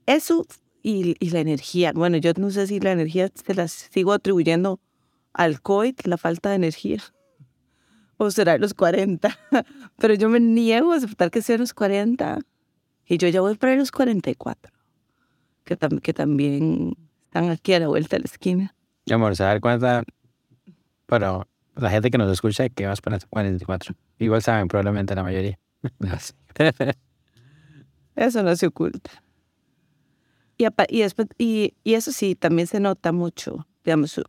eso 0.06 0.46
y, 0.82 1.16
y, 1.20 1.30
la 1.30 1.40
energía. 1.40 1.92
Bueno, 1.92 2.16
yo 2.16 2.32
no 2.36 2.50
sé 2.50 2.66
si 2.66 2.80
la 2.80 2.92
energía 2.92 3.30
se 3.34 3.54
la 3.54 3.68
sigo 3.68 4.12
atribuyendo 4.12 4.80
al 5.32 5.60
COVID, 5.60 5.94
la 6.04 6.16
falta 6.16 6.50
de 6.50 6.56
energía. 6.56 7.02
O 8.20 8.32
será 8.32 8.58
los 8.58 8.74
40. 8.74 9.38
Pero 9.96 10.14
yo 10.14 10.28
me 10.28 10.40
niego 10.40 10.92
a 10.92 10.96
aceptar 10.96 11.30
que 11.30 11.40
sean 11.40 11.60
los 11.60 11.72
40. 11.72 12.40
Y 13.06 13.16
yo 13.16 13.28
ya 13.28 13.40
voy 13.40 13.54
para 13.54 13.76
los 13.76 13.92
44. 13.92 14.72
Que, 15.62 15.78
que 16.02 16.12
también 16.12 16.96
están 17.26 17.48
aquí 17.48 17.74
a 17.74 17.78
la 17.78 17.86
vuelta 17.86 18.16
de 18.16 18.20
la 18.22 18.24
esquina. 18.24 18.74
Mi 19.06 19.14
amor, 19.14 19.36
¿se 19.36 19.44
da 19.44 19.60
cuenta? 19.60 20.02
La 21.78 21.90
gente 21.90 22.10
que 22.10 22.18
nos 22.18 22.30
escucha 22.32 22.68
que 22.68 22.86
vas 22.86 23.00
para 23.00 23.16
los 23.16 23.26
44. 23.26 23.94
Igual 24.18 24.42
saben, 24.42 24.66
probablemente 24.66 25.14
la 25.14 25.22
mayoría. 25.22 25.58
Eso 28.16 28.42
no 28.42 28.56
se 28.56 28.66
oculta. 28.66 29.22
Y, 30.56 30.66
y, 31.38 31.74
y, 31.84 31.94
eso 31.94 32.10
sí, 32.10 32.34
también 32.34 32.66
se 32.66 32.80
nota 32.80 33.12
mucho, 33.12 33.68
digamos, 33.84 34.20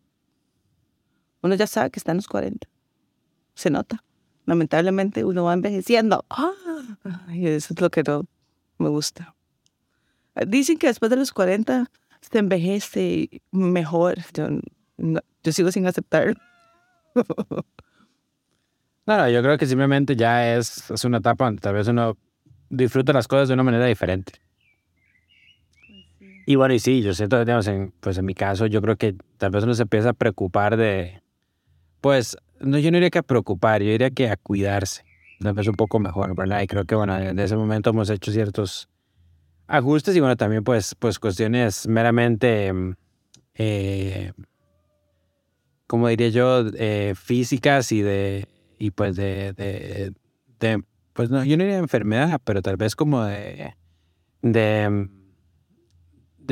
uno 1.41 1.55
ya 1.55 1.65
sabe 1.65 1.89
que 1.89 1.99
está 1.99 2.11
en 2.11 2.17
los 2.17 2.27
40. 2.27 2.67
Se 3.55 3.71
nota. 3.71 4.03
Lamentablemente 4.45 5.23
uno 5.25 5.45
va 5.45 5.53
envejeciendo. 5.53 6.23
Y 7.29 7.47
eso 7.47 7.73
es 7.73 7.81
lo 7.81 7.89
que 7.89 8.03
no 8.03 8.25
me 8.77 8.89
gusta. 8.89 9.35
Dicen 10.47 10.77
que 10.77 10.85
después 10.85 11.09
de 11.09 11.15
los 11.15 11.31
40 11.31 11.89
se 12.21 12.37
envejece 12.37 13.41
mejor. 13.51 14.19
Yo, 14.33 14.49
yo 15.43 15.51
sigo 15.51 15.71
sin 15.71 15.87
aceptarlo. 15.87 16.35
No, 19.05 19.27
yo 19.27 19.41
creo 19.41 19.57
que 19.57 19.65
simplemente 19.65 20.15
ya 20.15 20.55
es, 20.55 20.91
es 20.91 21.03
una 21.03 21.17
etapa 21.17 21.45
donde 21.45 21.61
tal 21.61 21.73
vez 21.73 21.87
uno 21.87 22.15
disfruta 22.69 23.11
las 23.11 23.27
cosas 23.27 23.47
de 23.47 23.55
una 23.55 23.63
manera 23.63 23.85
diferente. 23.85 24.33
Y 26.45 26.55
bueno, 26.55 26.73
y 26.73 26.79
sí, 26.79 27.01
yo 27.01 27.13
siento, 27.13 27.39
digamos, 27.43 27.67
en, 27.67 27.91
pues 27.99 28.17
en 28.17 28.25
mi 28.25 28.33
caso, 28.35 28.65
yo 28.67 28.81
creo 28.81 28.97
que 28.97 29.15
tal 29.37 29.51
vez 29.51 29.63
uno 29.63 29.73
se 29.73 29.83
empieza 29.83 30.09
a 30.09 30.13
preocupar 30.13 30.77
de, 30.77 31.21
pues, 32.01 32.37
no, 32.59 32.77
yo 32.79 32.91
no 32.91 32.97
diría 32.97 33.09
que 33.09 33.19
a 33.19 33.23
preocupar, 33.23 33.81
yo 33.81 33.91
diría 33.91 34.11
que 34.11 34.29
a 34.29 34.37
cuidarse, 34.37 35.03
tal 35.39 35.53
vez 35.53 35.67
un 35.67 35.75
poco 35.75 35.99
mejor, 35.99 36.35
¿verdad? 36.35 36.61
Y 36.61 36.67
creo 36.67 36.85
que, 36.85 36.95
bueno, 36.95 37.17
en 37.17 37.39
ese 37.39 37.55
momento 37.55 37.91
hemos 37.91 38.09
hecho 38.09 38.31
ciertos 38.31 38.89
ajustes 39.67 40.15
y, 40.15 40.19
bueno, 40.19 40.35
también, 40.37 40.63
pues, 40.63 40.95
pues 40.95 41.19
cuestiones 41.19 41.87
meramente, 41.87 42.73
eh, 43.55 44.33
como 45.89 46.07
diría 46.07 46.29
yo, 46.29 46.67
eh, 46.75 47.15
físicas 47.15 47.91
y 47.91 48.03
de, 48.03 48.47
y 48.77 48.91
pues 48.91 49.15
de, 49.15 49.53
de, 50.59 50.83
pues 51.13 51.31
no, 51.31 51.43
yo 51.43 51.57
no 51.57 51.63
diría 51.63 51.79
enfermedad, 51.79 52.39
pero 52.43 52.61
tal 52.61 52.77
vez 52.77 52.95
como 52.95 53.23
de, 53.23 53.73
de 54.43 55.09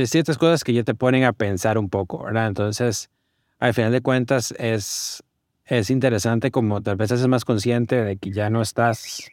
ciertas 0.07 0.39
cosas 0.39 0.63
que 0.63 0.73
ya 0.73 0.83
te 0.83 0.95
ponen 0.95 1.23
a 1.23 1.33
pensar 1.33 1.77
un 1.77 1.87
poco, 1.87 2.23
¿verdad? 2.23 2.47
Entonces, 2.47 3.11
al 3.59 3.75
final 3.75 3.91
de 3.91 4.01
cuentas, 4.01 4.55
es, 4.57 5.23
es 5.65 5.91
interesante 5.91 6.49
como 6.49 6.81
tal 6.81 6.95
vez 6.95 7.09
seas 7.09 7.27
más 7.27 7.45
consciente 7.45 8.03
de 8.03 8.17
que 8.17 8.31
ya 8.31 8.49
no 8.49 8.63
estás, 8.63 9.29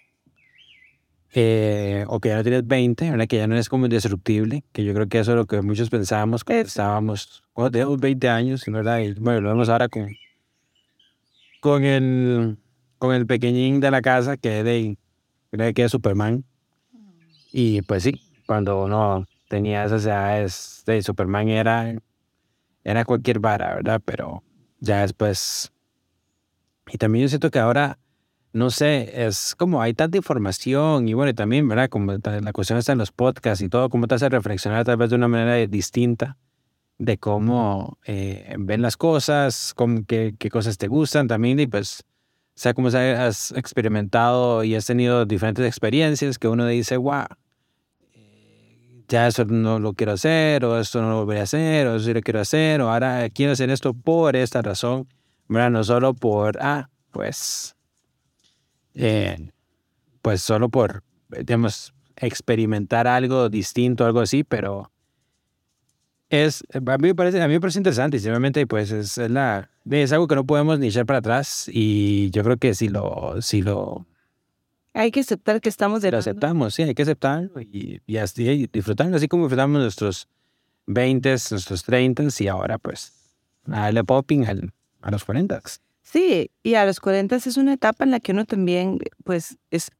eh, 1.37 2.05
o 2.07 2.21
que 2.21 2.29
ya 2.29 2.37
no 2.37 2.43
tienes 2.45 2.64
20, 2.64 3.11
¿verdad? 3.11 3.26
Que 3.26 3.38
ya 3.38 3.49
no 3.49 3.55
eres 3.55 3.69
como 3.69 3.87
indisruptible, 3.87 4.62
que 4.71 4.85
yo 4.85 4.95
creo 4.95 5.09
que 5.09 5.19
eso 5.19 5.33
es 5.33 5.37
lo 5.37 5.47
que 5.47 5.61
muchos 5.62 5.91
pensábamos 5.91 6.45
cuando 6.45 6.62
estábamos, 6.62 7.43
cuando 7.53 7.73
teníamos 7.73 7.99
20 7.99 8.29
años, 8.29 8.64
¿verdad? 8.69 9.00
Y 9.00 9.14
bueno, 9.14 9.41
lo 9.41 9.49
vemos 9.49 9.69
ahora 9.69 9.88
con, 9.88 10.11
con, 11.59 11.83
el, 11.83 12.57
con 12.99 13.17
el 13.17 13.26
pequeñín 13.26 13.81
de 13.81 13.91
la 13.91 14.00
casa 14.00 14.37
que 14.37 14.61
es 14.61 14.64
de, 14.64 15.73
que 15.75 15.83
es 15.83 15.91
Superman. 15.91 16.45
Y 17.50 17.83
pues 17.83 18.05
sí, 18.05 18.21
cuando 18.47 18.85
uno 18.85 19.26
tenía 19.49 19.85
esas 19.85 20.07
edades 20.07 20.85
de 20.87 21.03
Superman 21.03 21.49
era, 21.49 21.97
era 22.85 23.05
cualquier 23.05 23.41
vara, 23.41 23.75
¿verdad? 23.75 24.00
Pero 24.05 24.45
ya 24.79 25.00
después... 25.00 25.73
Y 26.93 26.99
también 26.99 27.25
yo 27.25 27.29
siento 27.29 27.50
que 27.50 27.59
ahora, 27.59 27.99
no 28.55 28.71
sé, 28.71 29.27
es 29.27 29.57
como 29.57 29.83
hay 29.83 29.95
tanta 29.95 30.17
información 30.17 31.09
y 31.09 31.15
bueno, 31.15 31.31
y 31.31 31.35
también, 31.35 31.67
¿verdad? 31.67 31.89
Como 31.89 32.13
la 32.13 32.53
cuestión 32.53 32.79
está 32.79 32.93
en 32.93 32.99
los 32.99 33.11
podcasts 33.11 33.61
y 33.63 33.69
todo, 33.69 33.89
cómo 33.91 34.07
te 34.07 34.15
hace 34.15 34.29
reflexionar 34.29 34.85
tal 34.85 34.97
vez 34.97 35.11
de 35.11 35.17
una 35.17 35.27
manera 35.27 35.57
distinta 35.67 36.39
de 36.99 37.19
cómo 37.19 37.99
eh, 38.07 38.55
ven 38.57 38.81
las 38.81 38.97
cosas, 38.97 39.75
cómo, 39.75 40.05
qué, 40.07 40.37
qué, 40.39 40.51
cosas 40.51 40.79
te 40.79 40.87
gustan 40.87 41.27
también 41.27 41.59
y 41.59 41.67
pues, 41.67 42.03
o 42.03 42.53
sea, 42.55 42.75
cómo 42.75 42.89
has 42.89 43.51
experimentado 43.51 44.63
y 44.63 44.77
has 44.77 44.87
tenido 44.87 45.27
diferentes 45.27 45.67
experiencias 45.67 46.39
que 46.39 46.47
uno 46.47 46.65
dice, 46.69 46.97
wow, 46.97 47.27
ya 49.09 49.27
eso 49.27 49.45
no 49.47 49.81
lo 49.81 49.95
quiero 49.95 50.13
hacer, 50.13 50.65
o 50.65 50.79
esto 50.79 51.03
no 51.03 51.11
lo 51.11 51.17
volveré 51.17 51.41
a 51.41 51.43
hacer, 51.43 51.89
o 51.89 51.97
eso 51.97 52.05
sí 52.05 52.15
lo 52.15 52.21
quiero 52.21 52.41
hacer, 52.41 52.81
o 52.81 52.89
ahora 52.89 53.29
quiero 53.31 53.51
hacer 53.51 53.71
esto 53.71 53.95
por 53.95 54.37
esta 54.37 54.63
razón, 54.63 55.09
¿verdad? 55.49 55.71
No 55.71 55.83
solo 55.83 56.15
por, 56.15 56.57
ah, 56.61 56.89
pues, 57.11 57.74
eh, 58.95 59.51
pues 60.23 60.43
solo 60.43 60.69
por, 60.69 61.03
digamos, 61.29 61.95
experimentar 62.17 63.07
algo 63.07 63.49
distinto, 63.49 64.05
algo 64.07 64.21
así, 64.21 64.45
pero 64.45 64.91
es, 66.31 66.65
a 66.73 66.81
mí 66.81 67.09
me 67.09 67.15
parece, 67.15 67.43
a 67.43 67.49
mí 67.49 67.55
me 67.55 67.61
parece 67.61 67.79
interesante 67.79 68.17
y 68.17 68.21
simplemente 68.21 68.67
pues 68.67 68.91
es, 68.91 69.19
la, 69.19 69.71
es 69.91 70.13
algo 70.13 70.27
que 70.27 70.35
no 70.35 70.45
podemos 70.45 70.79
ni 70.79 70.89
echar 70.89 71.07
para 71.07 71.19
atrás 71.19 71.69
y 71.73 72.31
yo 72.31 72.43
creo 72.43 72.57
que 72.57 72.75
si 72.75 72.89
lo, 72.89 73.41
si 73.41 73.63
lo 73.63 74.07
hay 74.95 75.11
que 75.11 75.21
aceptar 75.21 75.61
que 75.61 75.69
estamos 75.69 76.03
de 76.03 76.13
Lo 76.13 76.19
aceptamos, 76.19 76.75
sí, 76.75 76.83
hay 76.83 76.95
que 76.95 77.03
aceptarlo 77.03 77.61
y, 77.61 78.01
y 78.07 78.17
así 78.17 78.69
disfrutarlo, 78.73 79.17
así 79.17 79.29
como 79.29 79.45
disfrutamos 79.45 79.81
nuestros 79.81 80.29
20, 80.87 81.31
nuestros 81.31 81.83
30 81.83 82.25
y 82.39 82.49
ahora 82.49 82.79
pues 82.79 83.13
a 83.67 83.81
darle 83.81 84.05
popping 84.05 84.47
a 85.03 85.11
los 85.11 85.25
40. 85.25 85.61
Sí, 86.14 86.52
y 86.62 86.75
a 86.75 86.87
los 86.87 87.00
40 87.00 87.35
es 87.35 87.56
una 87.56 87.73
etapa 87.73 88.04
en 88.04 88.12
la 88.12 88.21
que 88.21 88.30
uno 88.30 88.44
también 88.44 89.00
pues 89.25 89.59
es, 89.73 89.90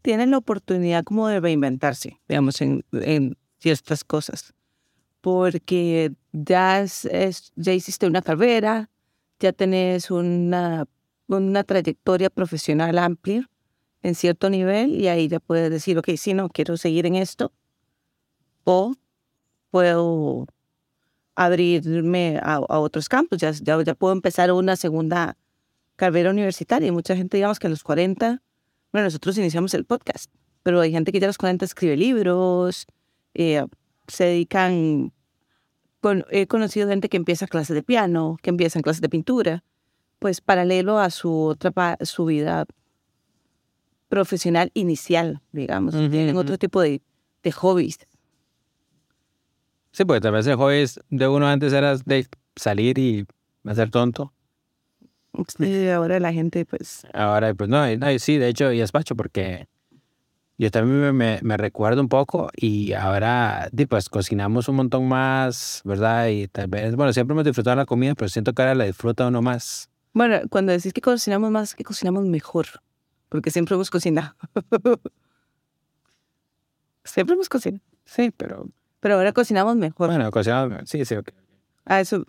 tiene 0.00 0.26
la 0.26 0.38
oportunidad 0.38 1.04
como 1.04 1.28
de 1.28 1.40
reinventarse, 1.40 2.18
digamos, 2.26 2.62
en, 2.62 3.36
ciertas 3.58 4.02
cosas. 4.02 4.54
Porque 5.20 6.12
ya, 6.32 6.80
es, 6.80 7.06
ya 7.54 7.74
hiciste 7.74 8.06
una 8.06 8.22
carrera, 8.22 8.88
ya 9.40 9.52
tenés 9.52 10.10
una 10.10 10.86
una 11.26 11.62
trayectoria 11.62 12.30
profesional 12.30 12.96
amplia 12.96 13.46
en 14.02 14.14
cierto 14.14 14.48
nivel 14.48 14.98
y 14.98 15.08
ahí 15.08 15.28
ya 15.28 15.38
puedes 15.38 15.70
decir, 15.70 15.98
ok, 15.98 16.08
si 16.16 16.32
no, 16.32 16.48
quiero 16.48 16.78
seguir 16.78 17.04
en 17.04 17.16
esto 17.16 17.52
o 18.64 18.94
puedo 19.70 20.46
abrirme 21.40 22.38
a, 22.42 22.60
otros 22.60 23.08
campos, 23.08 23.38
ya, 23.38 23.50
ya, 23.52 23.94
puedo 23.94 24.12
empezar 24.12 24.52
una 24.52 24.76
segunda 24.76 25.38
carrera 25.96 26.30
universitaria. 26.30 26.88
Y 26.88 26.90
mucha 26.90 27.16
gente, 27.16 27.38
digamos 27.38 27.58
que 27.58 27.66
a 27.66 27.70
los 27.70 27.82
40, 27.82 28.42
bueno, 28.92 29.06
nosotros 29.06 29.38
iniciamos 29.38 29.72
el 29.72 29.86
podcast, 29.86 30.30
pero 30.62 30.82
hay 30.82 30.92
gente 30.92 31.12
que 31.12 31.18
ya 31.18 31.26
a 31.26 31.28
los 31.28 31.38
40 31.38 31.64
escribe 31.64 31.96
libros, 31.96 32.86
eh, 33.32 33.64
se 34.06 34.24
dedican, 34.24 35.14
he 36.30 36.46
conocido 36.46 36.88
gente 36.88 37.08
que 37.08 37.16
empieza 37.16 37.46
clases 37.46 37.74
de 37.74 37.82
piano, 37.82 38.36
que 38.42 38.50
empieza 38.50 38.78
en 38.78 38.82
clases 38.82 39.00
de 39.00 39.08
pintura, 39.08 39.64
pues 40.18 40.42
paralelo 40.42 40.98
a 40.98 41.08
su 41.08 41.34
otra 41.34 41.96
su 42.02 42.26
vida 42.26 42.66
profesional 44.10 44.72
inicial, 44.74 45.40
digamos. 45.52 45.94
Tienen 45.94 46.36
otro 46.36 46.58
tipo 46.58 46.82
de, 46.82 47.00
de, 47.42 47.52
hobbies. 47.52 47.98
Sí, 49.92 50.04
porque 50.04 50.20
tal 50.20 50.32
vez 50.32 50.46
el 50.46 50.56
hobby 50.56 50.84
de 51.08 51.28
uno 51.28 51.46
antes 51.46 51.72
era 51.72 51.96
de 51.96 52.26
salir 52.56 52.98
y 52.98 53.26
hacer 53.64 53.90
tonto. 53.90 54.32
Sí, 55.58 55.88
ahora 55.88 56.20
la 56.20 56.32
gente, 56.32 56.64
pues. 56.64 57.06
Ahora, 57.12 57.54
pues 57.54 57.68
no, 57.68 57.84
sí, 58.18 58.38
de 58.38 58.48
hecho, 58.48 58.72
y 58.72 58.80
es 58.80 58.92
pacho 58.92 59.14
porque 59.16 59.68
yo 60.58 60.70
también 60.70 61.16
me, 61.16 61.40
me, 61.40 61.56
recuerdo 61.56 62.02
un 62.02 62.08
poco 62.08 62.50
y 62.54 62.92
ahora 62.92 63.70
pues 63.88 64.08
cocinamos 64.08 64.68
un 64.68 64.76
montón 64.76 65.08
más, 65.08 65.80
¿verdad? 65.84 66.28
Y 66.28 66.48
tal 66.48 66.68
vez, 66.68 66.94
bueno, 66.96 67.12
siempre 67.12 67.32
hemos 67.32 67.44
disfrutado 67.44 67.76
la 67.76 67.86
comida, 67.86 68.14
pero 68.14 68.28
siento 68.28 68.52
que 68.52 68.62
ahora 68.62 68.74
la 68.74 68.84
disfruta 68.84 69.28
uno 69.28 69.40
más. 69.40 69.88
Bueno, 70.12 70.40
cuando 70.50 70.72
decís 70.72 70.92
que 70.92 71.00
cocinamos 71.00 71.50
más, 71.50 71.74
que 71.74 71.84
cocinamos 71.84 72.26
mejor, 72.26 72.66
porque 73.28 73.50
siempre 73.50 73.74
hemos 73.74 73.88
cocinado. 73.88 74.34
siempre 77.04 77.34
hemos 77.34 77.48
cocinado. 77.48 77.82
Sí, 78.04 78.30
pero... 78.36 78.68
Pero 79.00 79.16
ahora 79.16 79.32
cocinamos 79.32 79.76
mejor. 79.76 80.08
Bueno, 80.08 80.30
cocinamos, 80.30 80.88
sí, 80.88 81.04
sí, 81.04 81.16
ok. 81.16 81.30
Ah, 81.84 82.00
eso, 82.00 82.24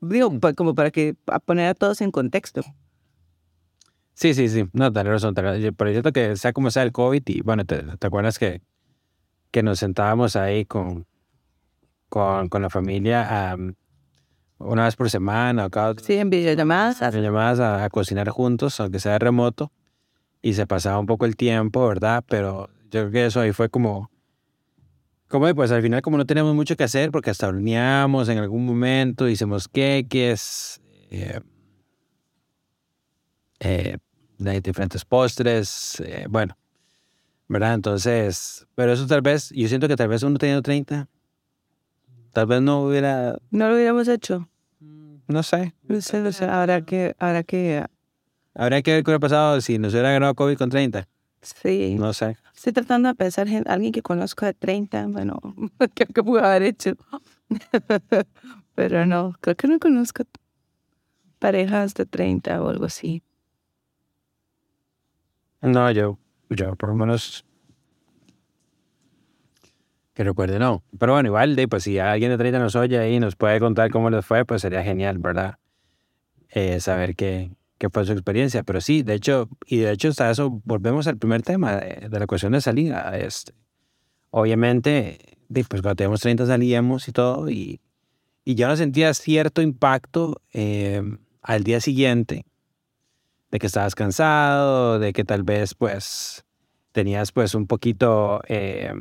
digo, 0.00 0.30
como 0.56 0.74
para 0.74 0.90
que, 0.90 1.16
a 1.26 1.38
poner 1.40 1.68
a 1.68 1.74
todos 1.74 2.00
en 2.00 2.10
contexto. 2.10 2.62
Sí, 4.14 4.34
sí, 4.34 4.48
sí. 4.48 4.68
No, 4.72 4.92
tenés 4.92 5.12
razón. 5.12 5.34
Pero 5.34 5.56
yo 5.56 5.72
siento 5.90 6.12
que 6.12 6.36
sea 6.36 6.52
como 6.52 6.70
sea 6.70 6.82
el 6.82 6.92
COVID 6.92 7.22
y 7.26 7.40
bueno, 7.40 7.64
¿te, 7.64 7.82
te 7.82 8.06
acuerdas 8.06 8.38
que, 8.38 8.60
que 9.50 9.62
nos 9.62 9.78
sentábamos 9.78 10.36
ahí 10.36 10.64
con, 10.64 11.06
con, 12.08 12.48
con 12.48 12.62
la 12.62 12.70
familia 12.70 13.56
una 14.58 14.84
vez 14.84 14.94
por 14.94 15.10
semana 15.10 15.66
o 15.66 15.70
cada... 15.70 15.94
Sí, 15.94 16.14
en 16.14 16.30
videollamadas. 16.30 17.02
En 17.02 17.10
videollamadas 17.10 17.58
a, 17.58 17.84
a 17.84 17.90
cocinar 17.90 18.28
juntos, 18.28 18.78
aunque 18.78 19.00
sea 19.00 19.18
remoto. 19.18 19.72
Y 20.40 20.54
se 20.54 20.66
pasaba 20.66 20.98
un 20.98 21.06
poco 21.06 21.24
el 21.24 21.36
tiempo, 21.36 21.88
¿verdad? 21.88 22.22
Pero 22.28 22.68
yo 22.90 23.00
creo 23.00 23.10
que 23.10 23.26
eso 23.26 23.40
ahí 23.40 23.52
fue 23.52 23.70
como... 23.70 24.11
Como 25.32 25.54
pues 25.54 25.70
al 25.70 25.80
final 25.80 26.02
como 26.02 26.18
no 26.18 26.26
teníamos 26.26 26.54
mucho 26.54 26.76
que 26.76 26.84
hacer 26.84 27.10
porque 27.10 27.30
hasta 27.30 27.48
horneamos 27.48 28.28
en 28.28 28.36
algún 28.36 28.66
momento, 28.66 29.26
hicimos 29.30 29.66
queques, 29.66 30.82
eh, 31.10 31.40
eh, 33.60 33.96
diferentes 34.62 35.06
postres, 35.06 36.00
eh, 36.00 36.26
bueno, 36.28 36.58
¿verdad? 37.48 37.72
Entonces, 37.72 38.66
pero 38.74 38.92
eso 38.92 39.06
tal 39.06 39.22
vez, 39.22 39.48
yo 39.56 39.66
siento 39.68 39.88
que 39.88 39.96
tal 39.96 40.08
vez 40.08 40.22
uno 40.22 40.36
teniendo 40.36 40.60
30, 40.60 41.08
tal 42.34 42.46
vez 42.46 42.60
no 42.60 42.82
hubiera... 42.82 43.38
No 43.50 43.70
lo 43.70 43.76
hubiéramos 43.76 44.08
hecho. 44.08 44.50
No 45.28 45.42
sé. 45.42 45.72
No 45.84 46.02
sé, 46.02 46.20
no 46.20 46.30
sé, 46.32 46.44
habrá 46.44 46.82
que... 46.82 47.16
Habrá 47.18 47.42
que, 47.42 47.86
Habría 48.54 48.82
que 48.82 48.92
ver 48.92 49.02
qué 49.02 49.10
hubiera 49.10 49.20
pasado 49.20 49.62
si 49.62 49.78
nos 49.78 49.94
hubiera 49.94 50.12
ganado 50.12 50.34
COVID 50.34 50.58
con 50.58 50.68
30. 50.68 51.08
Sí. 51.42 51.96
No 51.98 52.12
sé. 52.12 52.36
Estoy 52.54 52.72
tratando 52.72 53.08
de 53.08 53.14
pensar 53.16 53.48
en 53.48 53.68
alguien 53.68 53.92
que 53.92 54.02
conozco 54.02 54.46
de 54.46 54.54
30, 54.54 55.06
bueno, 55.08 55.40
¿qué, 55.94 56.06
qué 56.06 56.22
pudo 56.22 56.44
haber 56.44 56.62
hecho? 56.62 56.92
Pero 58.74 59.04
no, 59.04 59.34
creo 59.40 59.56
que 59.56 59.68
no 59.68 59.78
conozco 59.78 60.24
parejas 61.38 61.94
de 61.94 62.06
30 62.06 62.62
o 62.62 62.68
algo 62.68 62.84
así. 62.84 63.22
No, 65.60 65.90
yo, 65.90 66.18
yo 66.50 66.76
por 66.76 66.90
lo 66.90 66.94
menos 66.94 67.44
que 70.14 70.24
recuerde, 70.24 70.58
no. 70.58 70.82
Pero 70.98 71.14
bueno, 71.14 71.28
igual, 71.28 71.56
de, 71.56 71.68
pues 71.68 71.84
si 71.84 71.98
alguien 71.98 72.30
de 72.30 72.38
30 72.38 72.58
nos 72.58 72.76
oye 72.76 73.10
y 73.10 73.18
nos 73.18 73.34
puede 73.34 73.58
contar 73.60 73.90
cómo 73.90 74.10
les 74.10 74.24
fue, 74.24 74.44
pues 74.44 74.62
sería 74.62 74.82
genial, 74.82 75.18
¿verdad? 75.18 75.58
Eh, 76.50 76.80
saber 76.80 77.16
qué, 77.16 77.50
qué 77.82 77.90
fue 77.90 78.06
su 78.06 78.12
experiencia. 78.12 78.62
Pero 78.62 78.80
sí, 78.80 79.02
de 79.02 79.14
hecho, 79.14 79.48
y 79.66 79.78
de 79.78 79.90
hecho, 79.90 80.08
hasta 80.08 80.30
eso, 80.30 80.62
volvemos 80.64 81.08
al 81.08 81.18
primer 81.18 81.42
tema 81.42 81.76
de, 81.76 82.08
la 82.08 82.28
cuestión 82.28 82.52
de 82.52 82.60
salida. 82.60 83.18
Este, 83.18 83.52
obviamente, 84.30 85.18
pues 85.48 85.82
cuando 85.82 85.96
teníamos 85.96 86.20
30 86.20 86.46
salíamos 86.46 87.08
y 87.08 87.12
todo, 87.12 87.50
y, 87.50 87.80
y 88.44 88.54
yo 88.54 88.68
no 88.68 88.76
sentía 88.76 89.12
cierto 89.14 89.62
impacto 89.62 90.40
eh, 90.52 91.02
al 91.42 91.64
día 91.64 91.80
siguiente 91.80 92.46
de 93.50 93.58
que 93.58 93.66
estabas 93.66 93.96
cansado, 93.96 95.00
de 95.00 95.12
que 95.12 95.24
tal 95.24 95.42
vez 95.42 95.74
pues 95.74 96.44
tenías 96.92 97.32
pues 97.32 97.52
un 97.56 97.66
poquito 97.66 98.42
eh, 98.46 98.94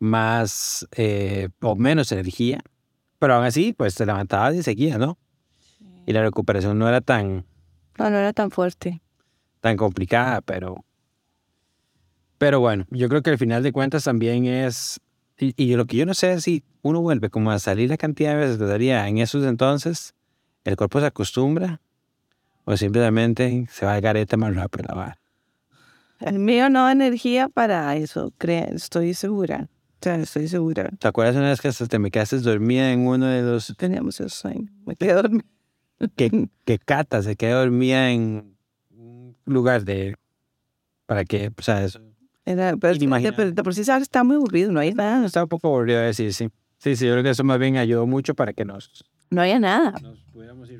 más 0.00 0.88
eh, 0.96 1.50
o 1.62 1.76
menos 1.76 2.10
energía, 2.10 2.60
pero 3.20 3.34
aún 3.36 3.44
así 3.44 3.72
pues 3.72 3.94
te 3.94 4.04
levantabas 4.04 4.56
y 4.56 4.64
seguías, 4.64 4.98
¿no? 4.98 5.18
Y 6.08 6.14
la 6.14 6.22
recuperación 6.22 6.78
no 6.78 6.88
era 6.88 7.02
tan... 7.02 7.44
No, 7.98 8.08
no 8.08 8.16
era 8.16 8.32
tan 8.32 8.50
fuerte. 8.50 9.02
Tan 9.60 9.76
complicada, 9.76 10.40
pero... 10.40 10.82
Pero 12.38 12.60
bueno, 12.60 12.86
yo 12.88 13.10
creo 13.10 13.20
que 13.20 13.28
al 13.28 13.36
final 13.36 13.62
de 13.62 13.72
cuentas 13.72 14.04
también 14.04 14.46
es... 14.46 15.00
Y, 15.38 15.52
y 15.62 15.76
lo 15.76 15.84
que 15.84 15.98
yo 15.98 16.06
no 16.06 16.14
sé 16.14 16.32
es 16.32 16.44
si 16.44 16.64
uno 16.80 17.02
vuelve 17.02 17.28
como 17.28 17.50
a 17.50 17.58
salir 17.58 17.90
la 17.90 17.98
cantidad 17.98 18.30
de 18.30 18.36
veces 18.36 18.56
que 18.56 18.64
daría 18.64 19.06
en 19.06 19.18
esos 19.18 19.44
entonces, 19.44 20.14
el 20.64 20.76
cuerpo 20.76 20.98
se 20.98 21.04
acostumbra 21.04 21.82
o 22.64 22.74
simplemente 22.78 23.66
se 23.70 23.84
va 23.84 23.92
a 23.92 24.00
garete 24.00 24.38
más 24.38 24.56
rápido 24.56 24.94
la 24.96 25.18
El 26.20 26.38
mío 26.38 26.70
no 26.70 26.84
da 26.84 26.92
energía 26.92 27.50
para 27.50 27.94
eso, 27.96 28.32
creo, 28.38 28.68
estoy 28.74 29.12
segura. 29.12 29.68
O 30.00 30.04
sea, 30.04 30.14
estoy 30.14 30.48
segura. 30.48 30.88
¿Te 30.98 31.06
acuerdas 31.06 31.36
una 31.36 31.50
vez 31.50 31.60
que 31.60 31.68
hasta 31.68 31.86
te 31.86 31.98
me 31.98 32.10
quedaste 32.10 32.38
dormida 32.38 32.92
en 32.92 33.06
uno 33.06 33.26
de 33.26 33.42
los... 33.42 33.74
Teníamos 33.76 34.18
el 34.20 34.30
sueño, 34.30 34.72
me 34.86 34.96
quedé 34.96 35.12
dormida. 35.12 35.44
Que, 36.16 36.48
que 36.64 36.78
Cata 36.78 37.22
se 37.22 37.36
quedó 37.36 37.60
dormida 37.60 38.10
en 38.10 38.56
un 38.90 39.36
lugar 39.46 39.84
de... 39.84 40.16
¿Para 41.06 41.24
qué? 41.24 41.50
O 41.56 41.62
sea, 41.62 41.84
eso... 41.84 42.00
Era, 42.44 42.76
pero, 42.76 42.94
de, 42.94 43.30
de, 43.32 43.52
de, 43.52 43.62
por 43.62 43.74
sí 43.74 43.84
sabes, 43.84 44.02
está 44.02 44.24
muy 44.24 44.36
aburrido, 44.36 44.72
no 44.72 44.80
hay 44.80 44.94
nada. 44.94 45.26
Está 45.26 45.42
un 45.42 45.48
poco 45.48 45.68
aburrido 45.68 46.00
de 46.00 46.06
decir, 46.06 46.32
sí. 46.32 46.48
Sí, 46.78 46.96
sí, 46.96 47.06
yo 47.06 47.12
creo 47.12 47.24
que 47.24 47.30
eso 47.30 47.44
más 47.44 47.58
bien 47.58 47.76
ayudó 47.76 48.06
mucho 48.06 48.34
para 48.34 48.52
que 48.52 48.64
nos... 48.64 49.04
No 49.30 49.42
había 49.42 49.58
nada. 49.58 49.94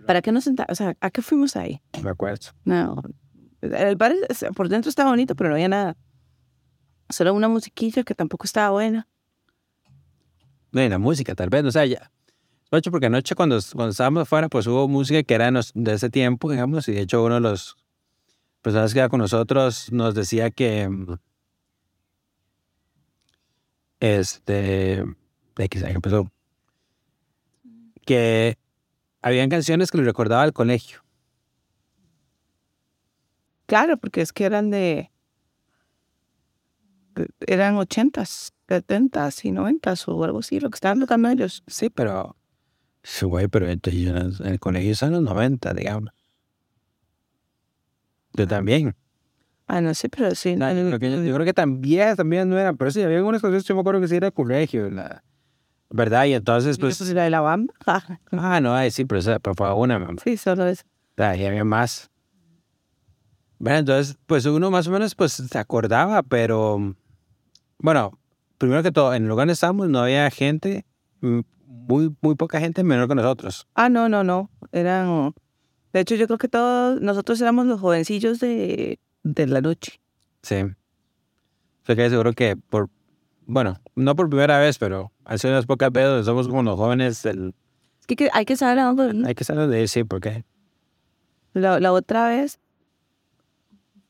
¿Para 0.07 0.23
qué 0.23 0.33
nos 0.33 0.45
sentamos? 0.45 0.71
O 0.71 0.75
sea, 0.75 0.95
¿a 1.01 1.11
qué 1.11 1.21
fuimos 1.21 1.57
ahí? 1.57 1.83
Me 2.03 2.11
acuerdo. 2.11 2.49
No. 2.65 3.03
El 3.61 3.97
bar 3.97 4.15
por 4.55 4.69
dentro 4.69 4.89
estaba 4.89 5.11
bonito, 5.11 5.35
pero 5.35 5.51
no 5.51 5.57
había 5.57 5.69
nada. 5.69 5.97
Solo 7.11 7.35
una 7.35 7.49
musiquilla 7.49 8.05
que 8.05 8.15
tampoco 8.15 8.45
estaba 8.47 8.71
buena. 8.71 9.09
No, 10.73 10.83
y 10.83 10.89
la 10.89 10.99
música, 10.99 11.35
tal 11.35 11.51
vez, 11.51 11.65
o 11.65 11.73
sea, 11.73 11.85
ya. 11.85 12.11
Ocho, 12.71 12.91
porque 12.91 13.07
anoche 13.07 13.35
cuando, 13.35 13.59
cuando 13.73 13.93
estábamos 13.93 14.23
afuera, 14.23 14.49
pues 14.49 14.67
hubo 14.67 14.89
música 14.89 15.23
que 15.23 15.35
era 15.35 15.51
de 15.51 15.93
ese 15.93 16.11
tiempo, 16.11 16.51
digamos, 16.51 16.87
y 16.89 16.93
de 16.93 17.01
hecho 17.01 17.25
uno 17.25 17.37
de 17.37 17.41
los 17.41 17.77
personas 18.61 18.93
que 18.93 18.99
iba 18.99 19.09
con 19.09 19.21
nosotros 19.21 19.91
nos 19.91 20.15
decía 20.15 20.51
que. 20.51 20.89
Este. 24.01 25.05
De 25.57 25.69
que 25.69 25.79
empezó. 25.79 26.31
Que 28.05 28.59
habían 29.23 29.49
canciones 29.49 29.91
que 29.91 29.99
le 29.99 30.05
recordaba 30.05 30.43
al 30.43 30.53
colegio. 30.53 31.03
Claro, 33.67 33.97
porque 33.99 34.23
es 34.23 34.33
que 34.33 34.45
eran 34.45 34.71
de... 34.71 35.11
eran 37.47 37.77
ochentas, 37.77 38.55
setentas 38.67 39.45
y 39.45 39.53
noventas 39.53 40.09
o 40.09 40.25
algo 40.25 40.39
así, 40.39 40.61
lo 40.61 40.71
que 40.71 40.77
estaban 40.77 41.01
tocando 41.01 41.29
ellos. 41.29 41.63
Sí, 41.67 41.91
pero... 41.91 42.35
Sí, 43.03 43.27
güey, 43.27 43.49
pero 43.49 43.69
en 43.69 43.81
el 44.45 44.61
colegio 44.61 44.95
son 44.95 45.13
los 45.13 45.23
noventa, 45.23 45.73
digamos. 45.73 46.13
Yo 48.35 48.47
también. 48.47 48.95
Ah, 49.67 49.81
no 49.81 49.93
sé, 49.95 50.09
pero 50.09 50.35
sí. 50.35 50.57
No, 50.57 50.73
yo, 50.73 50.99
creo 50.99 51.45
que 51.45 51.53
también, 51.53 52.17
también 52.17 52.49
no 52.49 52.59
eran, 52.59 52.77
pero 52.77 52.91
sí, 52.91 53.03
había 53.03 53.19
algunas 53.19 53.43
canciones, 53.43 53.65
yo 53.65 53.75
me 53.75 53.81
acuerdo 53.81 54.01
que 54.01 54.09
sí 54.09 54.17
era 54.17 54.31
colegio. 54.31 54.91
La, 54.91 55.23
¿Verdad? 55.91 56.27
Y 56.27 56.35
entonces, 56.35 56.79
pues... 56.79 57.01
¿Eso 57.01 57.11
era 57.11 57.25
de 57.25 57.31
la 57.31 57.41
banda? 57.41 57.73
ah, 58.33 58.61
no, 58.61 58.75
ay, 58.75 58.91
sí, 58.91 59.05
pero, 59.05 59.23
pero 59.41 59.55
fue 59.55 59.73
una, 59.75 59.99
mamá. 59.99 60.21
Sí, 60.23 60.37
solo 60.37 60.67
eso. 60.67 60.85
Y 61.17 61.23
había 61.23 61.65
más. 61.65 62.11
Bueno, 63.59 63.79
entonces, 63.79 64.17
pues 64.27 64.47
uno 64.47 64.71
más 64.71 64.87
o 64.87 64.91
menos, 64.91 65.15
pues, 65.15 65.33
se 65.33 65.59
acordaba, 65.59 66.23
pero... 66.23 66.95
Bueno, 67.79 68.19
primero 68.57 68.83
que 68.83 68.93
todo, 68.93 69.15
en 69.15 69.25
el 69.25 69.29
lugar 69.29 69.43
donde 69.43 69.55
estábamos 69.55 69.89
no 69.89 70.01
había 70.01 70.31
gente, 70.31 70.85
muy, 71.69 72.15
muy 72.21 72.35
poca 72.35 72.61
gente 72.61 72.83
menor 72.83 73.09
que 73.09 73.15
nosotros. 73.15 73.67
Ah, 73.75 73.89
no, 73.89 74.09
no, 74.09 74.25
no. 74.25 74.51
Eran... 74.73 75.35
De 75.93 76.01
hecho, 76.01 76.15
yo 76.15 76.27
creo 76.27 76.39
que 76.39 76.49
todos 76.49 77.01
nosotros 77.01 77.41
éramos 77.41 77.67
los 77.67 77.81
jovencillos 77.81 78.41
de, 78.41 78.99
de 79.23 79.47
la 79.47 79.61
noche. 79.61 80.01
Sí. 80.43 80.57
Sea 81.85 81.97
que 81.97 82.11
seguro 82.11 82.33
que 82.33 82.57
por 82.57 82.91
bueno, 83.49 83.81
no 83.97 84.15
por 84.15 84.29
primera 84.29 84.59
vez, 84.59 84.79
pero 84.79 85.11
hace 85.25 85.49
unas 85.49 85.65
pocas 85.65 85.91
veces 85.91 86.27
somos 86.27 86.49
como 86.49 86.63
los 86.63 86.77
jóvenes 86.77 87.23
del... 87.23 87.55
Es 88.01 88.07
que, 88.07 88.29
hay 88.31 88.45
que 88.45 88.57
saber 88.57 88.79
a 88.79 88.93
dónde... 88.93 89.27
Hay 89.27 89.35
que 89.35 89.43
saber 89.43 89.69
de 89.69 89.89
sí, 89.89 90.05
¿por 90.05 90.21
qué? 90.21 90.45
La, 91.55 91.81
la, 91.81 91.93
otra 91.93 92.29
vez 92.29 92.61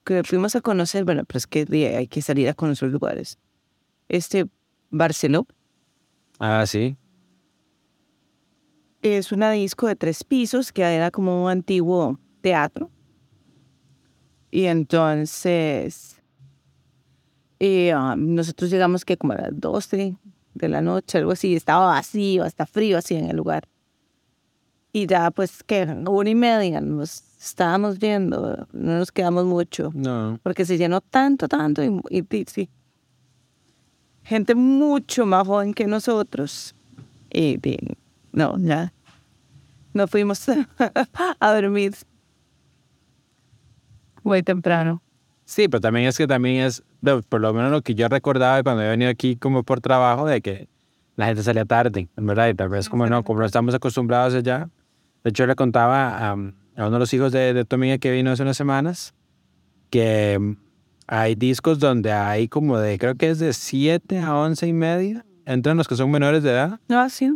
que 0.02 0.24
fuimos 0.24 0.56
a 0.56 0.60
conocer, 0.60 1.04
bueno, 1.04 1.22
pero 1.24 1.38
es 1.38 1.46
que 1.46 1.64
hay 1.96 2.08
que 2.08 2.20
salir 2.20 2.48
a 2.48 2.54
conocer 2.54 2.88
lugares. 2.88 3.38
Este, 4.08 4.46
Barcelona. 4.90 5.46
Ah, 6.40 6.64
sí. 6.66 6.96
Es 9.02 9.30
una 9.32 9.50
disco 9.52 9.86
de 9.86 9.96
tres 9.96 10.24
pisos 10.24 10.72
que 10.72 10.82
era 10.82 11.10
como 11.10 11.44
un 11.44 11.50
antiguo 11.50 12.18
teatro. 12.40 12.90
Y 14.50 14.64
entonces 14.64 16.14
y 17.60 17.90
um, 17.92 18.34
nosotros 18.34 18.70
llegamos 18.70 19.04
que 19.04 19.16
como 19.16 19.32
a 19.32 19.36
las 19.36 19.50
12 19.60 20.16
de 20.54 20.68
la 20.68 20.80
noche, 20.80 21.18
algo 21.18 21.32
así, 21.32 21.54
estaba 21.56 21.86
vacío, 21.86 22.44
hasta 22.44 22.66
frío 22.66 22.98
así 22.98 23.16
en 23.16 23.26
el 23.26 23.36
lugar. 23.36 23.68
Y 24.92 25.06
ya, 25.06 25.30
pues, 25.32 25.62
que 25.64 25.82
una 26.08 26.30
y 26.30 26.34
media 26.36 26.80
nos 26.80 27.22
estábamos 27.40 27.98
viendo, 27.98 28.66
no 28.72 28.98
nos 28.98 29.10
quedamos 29.12 29.44
mucho, 29.44 29.90
No. 29.94 30.38
porque 30.42 30.64
se 30.64 30.78
llenó 30.78 31.00
tanto, 31.00 31.46
tanto, 31.48 31.82
y, 31.84 32.00
y- 32.10 32.36
y 32.36 32.44
sí. 32.46 32.70
Gente 34.22 34.54
mucho 34.54 35.26
más 35.26 35.46
joven 35.46 35.74
que 35.74 35.86
nosotros. 35.86 36.74
Y, 37.32 37.58
y 37.68 37.76
no, 38.38 38.56
ya. 38.58 38.92
Nos 39.94 40.10
fuimos 40.10 40.46
a 41.40 41.54
dormir 41.54 41.94
muy 44.22 44.42
temprano. 44.42 45.02
Sí, 45.44 45.68
pero 45.68 45.80
también 45.80 46.06
es 46.06 46.18
que 46.18 46.26
también 46.26 46.64
es, 46.64 46.82
de- 47.00 47.22
por 47.22 47.40
lo 47.40 47.52
menos 47.54 47.70
lo 47.70 47.82
que 47.82 47.94
yo 47.94 48.08
recordaba 48.08 48.62
cuando 48.62 48.82
he 48.82 48.88
venido 48.88 49.10
aquí 49.10 49.36
como 49.36 49.62
por 49.62 49.80
trabajo, 49.80 50.26
de 50.26 50.40
que 50.42 50.68
la 51.16 51.26
gente 51.26 51.42
salía 51.42 51.64
tarde, 51.64 52.08
en 52.16 52.26
verdad, 52.26 52.48
y 52.48 52.54
tal 52.54 52.68
vez 52.68 52.88
como 52.88 53.06
no, 53.06 53.24
como 53.24 53.40
no 53.40 53.46
estamos 53.46 53.74
acostumbrados 53.74 54.34
allá. 54.34 54.68
De 55.24 55.30
hecho, 55.30 55.46
le 55.46 55.54
contaba 55.56 56.16
a, 56.18 56.30
a 56.32 56.34
uno 56.34 56.90
de 56.90 56.98
los 56.98 57.12
hijos 57.14 57.32
de, 57.32 57.54
de 57.54 57.64
tu 57.64 57.76
amiga 57.76 57.98
que 57.98 58.12
vino 58.12 58.30
hace 58.30 58.42
unas 58.42 58.56
semanas 58.56 59.14
que 59.90 60.38
mm, 60.38 60.52
hay 61.06 61.34
discos 61.34 61.78
donde 61.78 62.12
hay 62.12 62.46
como 62.48 62.78
de, 62.78 62.98
creo 62.98 63.14
que 63.14 63.30
es 63.30 63.38
de 63.38 63.52
7 63.54 64.18
a 64.20 64.36
11 64.36 64.66
y 64.66 64.72
media, 64.74 65.24
entran 65.46 65.78
los 65.78 65.88
que 65.88 65.96
son 65.96 66.10
menores 66.10 66.42
de 66.42 66.50
edad, 66.50 66.78
No, 66.88 67.00
así. 67.00 67.30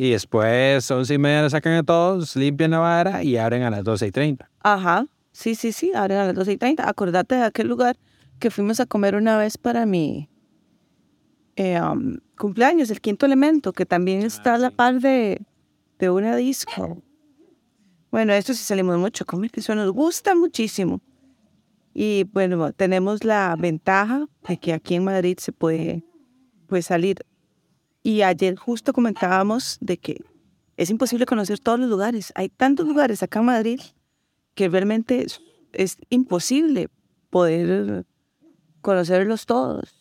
Y 0.00 0.12
después 0.12 0.88
11 0.88 1.12
y 1.12 1.18
media 1.18 1.50
sacan 1.50 1.74
a 1.74 1.82
todos, 1.82 2.36
limpian 2.36 2.70
la 2.70 2.78
vara 2.78 3.24
y 3.24 3.36
abren 3.36 3.64
a 3.64 3.70
las 3.70 3.82
12 3.82 4.06
y 4.06 4.10
30. 4.12 4.48
Ajá. 4.60 5.06
Sí, 5.32 5.56
sí, 5.56 5.72
sí. 5.72 5.90
Ahora 5.92 6.22
a 6.22 6.26
las 6.26 6.36
12 6.36 6.52
y 6.52 6.56
30. 6.56 6.88
Acordate 6.88 7.34
de 7.34 7.42
aquel 7.42 7.66
lugar 7.66 7.98
que 8.38 8.50
fuimos 8.50 8.78
a 8.78 8.86
comer 8.86 9.16
una 9.16 9.36
vez 9.36 9.58
para 9.58 9.86
mi 9.86 10.28
eh, 11.56 11.80
um, 11.80 12.16
cumpleaños, 12.38 12.90
el 12.90 13.00
quinto 13.00 13.26
elemento, 13.26 13.72
que 13.72 13.86
también 13.86 14.22
está 14.22 14.54
a 14.54 14.58
la 14.58 14.70
par 14.70 15.00
de, 15.00 15.42
de 15.98 16.10
una 16.10 16.36
disco. 16.36 17.02
Bueno, 18.12 18.32
esto 18.34 18.54
sí 18.54 18.62
salimos 18.62 18.96
mucho 18.98 19.24
a 19.24 19.26
comer, 19.26 19.50
que 19.50 19.58
eso 19.58 19.74
nos 19.74 19.90
gusta 19.90 20.36
muchísimo. 20.36 21.00
Y 21.92 22.22
bueno, 22.32 22.72
tenemos 22.72 23.24
la 23.24 23.56
ventaja 23.58 24.28
de 24.46 24.58
que 24.58 24.72
aquí 24.72 24.94
en 24.94 25.02
Madrid 25.02 25.38
se 25.40 25.50
puede, 25.50 26.04
puede 26.68 26.82
salir. 26.82 27.26
Y 28.02 28.22
ayer 28.22 28.56
justo 28.56 28.92
comentábamos 28.92 29.78
de 29.80 29.98
que 29.98 30.22
es 30.76 30.90
imposible 30.90 31.26
conocer 31.26 31.58
todos 31.58 31.80
los 31.80 31.88
lugares. 31.88 32.32
Hay 32.36 32.48
tantos 32.48 32.86
lugares 32.86 33.22
acá 33.22 33.40
en 33.40 33.46
Madrid 33.46 33.80
que 34.54 34.68
realmente 34.68 35.26
es, 35.72 35.98
imposible 36.08 36.88
poder 37.30 38.06
conocerlos 38.80 39.46
todos. 39.46 39.94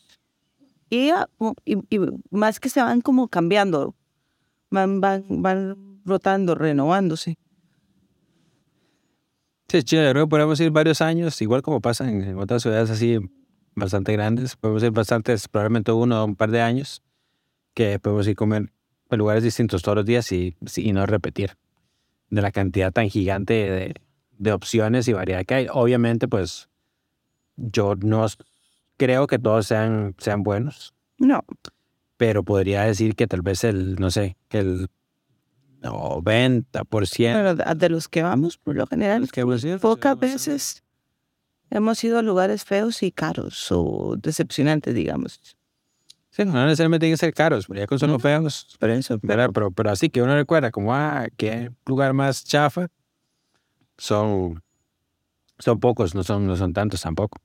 Y, 0.89 1.09
ah, 1.09 1.27
y, 1.65 1.77
y 1.89 1.99
más 2.29 2.59
que 2.59 2.69
se 2.69 2.81
van 2.81 3.01
como 3.01 3.27
cambiando, 3.27 3.95
van, 4.69 5.01
van, 5.01 5.25
van 5.27 6.01
rotando, 6.05 6.55
renovándose. 6.55 7.37
Sí, 9.67 9.83
yo 9.83 10.09
creo 10.11 10.25
que 10.25 10.29
podemos 10.29 10.59
ir 10.61 10.71
varios 10.71 11.01
años, 11.01 11.41
igual 11.41 11.61
como 11.61 11.81
pasa 11.81 12.09
en 12.09 12.37
otras 12.37 12.61
ciudades 12.61 12.89
así 12.89 13.19
bastante 13.75 14.13
grandes. 14.13 14.55
Podemos 14.55 14.81
ir 14.81 14.91
bastantes, 14.91 15.47
probablemente 15.49 15.91
uno 15.91 16.21
o 16.21 16.25
un 16.25 16.35
par 16.35 16.51
de 16.51 16.61
años, 16.61 17.03
que 17.77 17.99
podemos 17.99 18.25
ir 18.25 18.31
a 18.31 18.35
comer 18.35 18.71
en 19.11 19.19
lugares 19.19 19.43
distintos 19.43 19.83
todos 19.83 19.97
los 19.97 20.05
días 20.05 20.31
y, 20.31 20.55
y 20.77 20.93
no 20.93 21.05
repetir 21.05 21.57
de 22.31 22.41
la 22.41 22.51
cantidad 22.51 22.91
tan 22.91 23.07
gigante 23.07 23.53
de, 23.53 23.95
de 24.39 24.51
opciones 24.51 25.07
y 25.07 25.13
variedad 25.13 25.45
que 25.45 25.53
hay. 25.53 25.67
Obviamente, 25.71 26.27
pues 26.27 26.69
yo 27.55 27.93
no 27.95 28.25
creo 28.97 29.27
que 29.27 29.37
todos 29.37 29.67
sean, 29.67 30.15
sean 30.17 30.41
buenos, 30.41 30.95
No, 31.19 31.45
pero 32.17 32.41
podría 32.41 32.81
decir 32.81 33.15
que 33.15 33.27
tal 33.27 33.43
vez 33.43 33.63
el, 33.63 33.97
no 33.97 34.09
sé, 34.09 34.37
que 34.49 34.57
el 34.57 34.89
90%. 35.83 37.33
pero 37.33 37.53
de, 37.53 37.75
de 37.75 37.89
los 37.89 38.07
que 38.07 38.23
vamos, 38.23 38.57
por 38.57 38.75
lo 38.75 38.87
general, 38.87 39.29
que 39.31 39.41
ido, 39.41 39.77
pocas 39.77 40.17
pues, 40.17 40.33
veces 40.33 40.83
hemos 41.69 42.03
ido 42.03 42.17
a 42.17 42.23
lugares 42.23 42.65
feos 42.65 43.03
y 43.03 43.11
caros 43.11 43.67
o 43.71 44.15
decepcionantes, 44.17 44.95
digamos. 44.95 45.56
Sí, 46.37 46.45
no 46.45 46.63
necesariamente 46.65 47.05
tienen 47.05 47.15
que 47.15 47.17
ser 47.17 47.33
caros, 47.33 47.65
pero 47.65 47.79
ya 47.79 47.87
con 47.87 47.97
son 47.97 48.11
los 48.11 48.21
feos. 48.21 48.77
Eso, 48.79 49.17
¿verdad? 49.23 49.49
Pero, 49.51 49.71
pero 49.71 49.89
así 49.89 50.11
que 50.11 50.21
uno 50.21 50.35
recuerda 50.35 50.69
como, 50.69 50.93
ah, 50.93 51.25
qué 51.35 51.71
lugar 51.87 52.13
más 52.13 52.43
chafa, 52.43 52.89
son, 53.97 54.61
son 55.57 55.79
pocos, 55.79 56.13
no 56.13 56.21
son, 56.23 56.45
no 56.45 56.55
son 56.55 56.73
tantos 56.73 57.01
tampoco. 57.01 57.39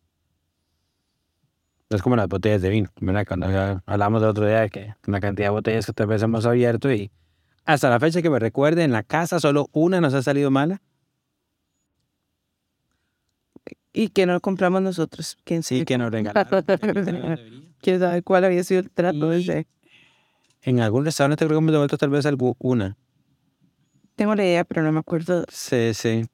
Es 1.89 2.03
como 2.03 2.17
las 2.17 2.29
botellas 2.29 2.61
de 2.61 2.69
vino, 2.69 2.91
¿verdad? 3.01 3.25
Cuando 3.27 3.47
hablamos 3.87 4.23
el 4.23 4.29
otro 4.29 4.47
día 4.47 4.61
de 4.61 4.69
que 4.69 4.95
una 5.07 5.21
cantidad 5.21 5.47
de 5.47 5.53
botellas 5.53 5.87
que 5.87 5.95
tal 5.95 6.09
vez 6.09 6.23
hemos 6.23 6.45
abierto 6.45 6.93
y 6.93 7.11
hasta 7.65 7.89
la 7.89 7.99
fecha 7.99 8.21
que 8.21 8.29
me 8.29 8.41
recuerde, 8.41 8.85
en 8.85 8.93
la 8.93 9.05
casa 9.05 9.41
solo 9.41 9.71
una 9.73 10.03
nos 10.03 10.13
ha 10.13 10.23
salido 10.23 10.51
mala. 10.51 10.83
Y 13.93 14.09
que 14.09 14.27
no 14.27 14.41
compramos 14.41 14.83
nosotros. 14.83 15.37
¿Quién 15.45 15.63
Sí, 15.63 15.85
que 15.85 15.99
nos 15.99 16.11
regalaron. 16.11 16.65
¿Quién 17.81 17.99
sabe 18.01 18.23
cuál 18.23 18.45
había 18.45 18.65
sido 18.65 18.81
el 18.81 18.91
trato 18.91 19.33
ese? 19.33 19.67
En 20.63 20.81
algún 20.81 21.05
restaurante 21.05 21.45
creo 21.45 21.59
que 21.59 21.63
hemos 21.63 21.73
devuelto 21.73 21.99
tal 21.99 22.11
vez 22.11 22.25
algo, 22.27 22.57
una. 22.61 22.97
Tengo 24.17 24.35
la 24.35 24.45
idea, 24.45 24.65
pero 24.65 24.83
no 24.83 24.93
me 24.93 25.01
acuerdo. 25.01 25.45
Sí, 25.49 25.93
sí. 25.95 26.25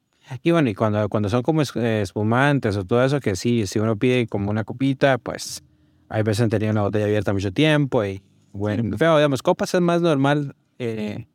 Y 0.42 0.50
bueno, 0.50 0.68
y 0.68 0.74
cuando, 0.74 1.08
cuando 1.08 1.28
son 1.30 1.42
como 1.42 1.62
es- 1.62 1.74
espumantes 1.74 2.76
o 2.76 2.84
todo 2.84 3.02
eso, 3.02 3.20
que 3.20 3.34
sí, 3.36 3.66
si 3.66 3.78
uno 3.78 3.96
pide 3.96 4.26
como 4.26 4.50
una 4.50 4.64
copita, 4.64 5.16
pues 5.16 5.62
hay 6.10 6.22
veces 6.22 6.42
han 6.42 6.50
tenido 6.50 6.72
una 6.72 6.82
botella 6.82 7.06
abierta 7.06 7.32
mucho 7.32 7.50
tiempo 7.52 8.04
y 8.04 8.22
bueno, 8.52 8.96
feo, 8.98 9.16
digamos, 9.16 9.42
copas 9.42 9.72
es 9.74 9.80
más 9.80 10.02
normal 10.02 10.54
eh, 10.78 11.26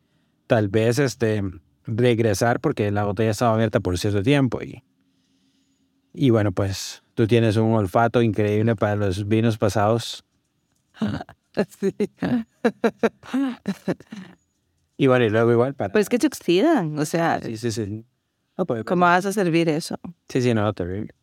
tal 0.48 0.68
vez 0.68 1.00
este 1.00 1.42
regresar 1.86 2.60
porque 2.60 2.92
la 2.92 3.06
botella 3.06 3.32
estaba 3.32 3.54
abierta 3.56 3.80
por 3.80 3.98
cierto 3.98 4.22
tiempo 4.22 4.62
y, 4.62 4.84
y 6.14 6.30
bueno, 6.30 6.52
pues 6.52 7.04
tú 7.16 7.28
tienes 7.28 7.58
un 7.58 7.74
olfato 7.74 8.22
increíble 8.22 8.76
para 8.76 8.96
los 8.96 9.28
vinos 9.28 9.58
pasados 9.58 10.24
Sí. 11.80 11.94
y 14.98 15.08
bueno, 15.08 15.26
y 15.26 15.30
luego 15.30 15.52
igual 15.52 15.74
para... 15.76 15.92
Pues 15.92 16.10
que 16.10 16.18
se 16.18 16.28
oxidan, 16.28 16.98
o 16.98 17.06
sea, 17.06 17.40
sí, 17.42 17.58
sí, 17.58 17.72
sí. 17.72 18.06
No, 18.58 18.66
pues, 18.66 18.84
¿cómo 18.84 19.02
vas 19.06 19.26
a 19.26 19.34
servir 19.34 19.70
eso? 19.70 19.96
Sí, 20.30 20.42
sí, 20.42 20.54
no, 20.54 20.72
terrible. 20.74 21.14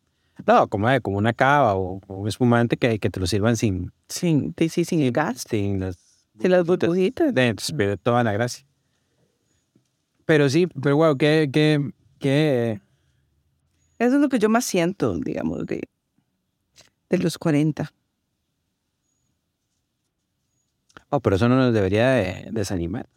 No, 0.45 0.67
como, 0.67 0.89
eh, 0.89 1.01
como 1.01 1.17
una 1.17 1.33
cava 1.33 1.75
o, 1.75 1.99
o 2.07 2.13
un 2.15 2.27
espumante 2.27 2.77
que, 2.77 2.99
que 2.99 3.09
te 3.09 3.19
lo 3.19 3.27
sirvan 3.27 3.57
sin, 3.57 3.91
Sin, 4.07 4.53
sí, 4.57 4.69
sí, 4.69 4.85
sin 4.85 5.01
el 5.01 5.11
gas, 5.11 5.45
sin 5.49 5.79
las, 5.79 5.97
sin 6.39 6.51
las 6.51 6.65
burbujitas. 6.65 7.33
de, 7.33 7.47
entonces 7.47 7.75
pierde 7.75 7.97
toda 7.97 8.23
la 8.23 8.31
gracia. 8.33 8.65
Pero 10.25 10.49
sí, 10.49 10.67
pero 10.81 10.95
wow, 10.97 11.17
qué, 11.17 11.49
qué, 11.51 11.91
qué, 12.19 12.81
Eso 14.01 14.15
es 14.15 14.21
lo 14.21 14.29
que 14.29 14.39
yo 14.39 14.49
más 14.49 14.65
siento, 14.65 15.15
digamos, 15.19 15.63
de, 15.67 15.87
de 17.09 17.17
los 17.19 17.37
40. 17.37 17.93
oh, 21.09 21.19
pero 21.19 21.35
eso 21.35 21.47
no 21.47 21.55
nos 21.55 21.71
debería 21.71 22.09
de- 22.11 22.47
desanimar. 22.51 23.07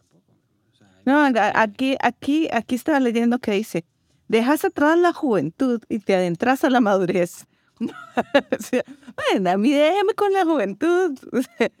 No, 1.05 1.25
aquí, 1.55 1.97
aquí, 2.01 2.47
aquí 2.51 2.75
estaba 2.75 2.99
leyendo 2.99 3.39
que 3.39 3.53
dice, 3.53 3.83
dejas 4.27 4.63
atrás 4.63 4.99
la 4.99 5.11
juventud 5.11 5.81
y 5.89 5.97
te 5.99 6.15
adentras 6.15 6.63
a 6.63 6.69
la 6.69 6.81
madurez. 6.81 7.47
O 8.59 8.61
sea, 8.61 8.83
bueno, 9.15 9.49
a 9.49 9.57
mí 9.57 9.73
déjeme 9.73 10.13
con 10.13 10.31
la 10.33 10.45
juventud. 10.45 11.17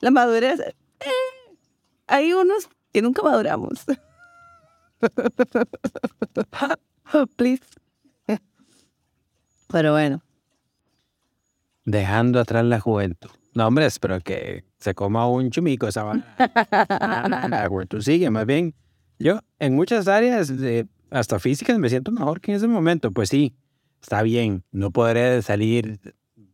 La 0.00 0.10
madurez, 0.10 0.58
eh, 0.60 0.74
hay 2.08 2.32
unos 2.32 2.68
que 2.92 3.00
nunca 3.00 3.22
maduramos. 3.22 3.84
Please. 7.36 7.79
Pero 9.70 9.92
bueno, 9.92 10.22
Dejando 11.84 12.38
atrás 12.40 12.64
la 12.64 12.78
juventud. 12.78 13.30
No, 13.54 13.66
hombre, 13.66 13.86
espero 13.86 14.20
que 14.20 14.64
se 14.78 14.94
coma 14.94 15.26
un 15.28 15.50
chumico 15.50 15.88
esa 15.88 16.04
vara. 16.04 16.36
La 17.48 17.66
juventud 17.68 18.00
sigue, 18.00 18.30
más 18.30 18.46
bien. 18.46 18.74
Yo, 19.18 19.40
en 19.58 19.74
muchas 19.74 20.06
áreas, 20.06 20.56
de- 20.56 20.86
hasta 21.10 21.40
físicas, 21.40 21.78
me 21.78 21.88
siento 21.88 22.12
mejor 22.12 22.40
que 22.40 22.52
en 22.52 22.58
ese 22.58 22.68
momento. 22.68 23.10
Pues 23.10 23.30
sí, 23.30 23.56
está 24.00 24.22
bien. 24.22 24.62
No 24.70 24.90
podré 24.92 25.40
salir 25.42 25.98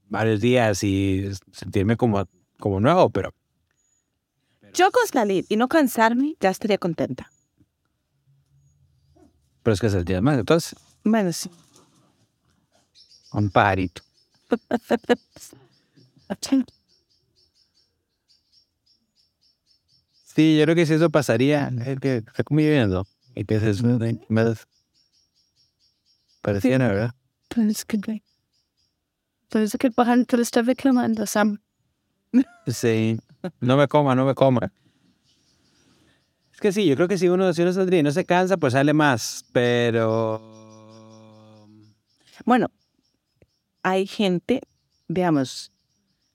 varios 0.09 0.41
días 0.41 0.83
y 0.85 1.29
sentirme 1.53 1.97
como, 1.97 2.27
como 2.59 2.81
nuevo, 2.81 3.11
pero 3.11 3.35
yo 4.73 4.91
con 4.91 5.07
salir 5.09 5.45
y 5.49 5.57
no 5.57 5.69
cansarme, 5.69 6.37
ya 6.41 6.51
estaría 6.51 6.79
contenta. 6.79 7.31
Pero 9.63 9.75
es 9.75 9.81
que 9.81 9.89
es 9.89 9.95
el 9.95 10.05
día 10.05 10.23
más. 10.23 10.39
Entonces, 10.39 10.77
Bueno, 11.05 11.33
sí. 11.33 11.51
Un 13.39 13.51
pajarito. 13.51 14.03
Sí, 20.25 20.59
yo 20.59 20.65
creo 20.65 20.75
que 20.75 20.87
si 20.87 20.95
eso 20.95 21.09
pasaría, 21.11 21.73
es 21.87 22.01
que 22.01 22.17
está 22.19 22.43
conviviendo. 22.45 23.07
Y 23.35 23.45
piensas, 23.45 23.83
más. 24.29 24.67
Pareciera, 26.43 26.89
¿verdad? 26.89 27.15
Pues 27.49 27.85
que 27.85 28.23
Parece 29.49 29.79
que 29.79 29.87
el 29.87 29.93
pajarito 29.93 30.37
le 30.37 30.43
está 30.43 30.63
reclamando 30.63 31.27
Sam. 31.27 31.59
Sí. 32.67 33.19
No 33.61 33.77
me 33.77 33.87
coma, 33.89 34.15
no 34.15 34.25
me 34.27 34.35
coma. 34.35 34.73
Es 36.53 36.61
que 36.61 36.73
sí, 36.73 36.87
yo 36.87 36.97
creo 36.97 37.09
que 37.09 37.19
si 37.19 37.29
uno, 37.29 37.53
si 37.53 37.63
uno 37.63 37.73
saldría 37.73 38.01
y 38.01 38.03
no 38.03 38.11
se 38.11 38.25
cansa, 38.25 38.57
pues 38.57 38.73
sale 38.73 38.93
más, 38.95 39.45
pero... 39.53 40.41
Bueno, 42.45 42.71
hay 43.87 44.05
gente, 44.09 44.63
veamos, 45.07 45.71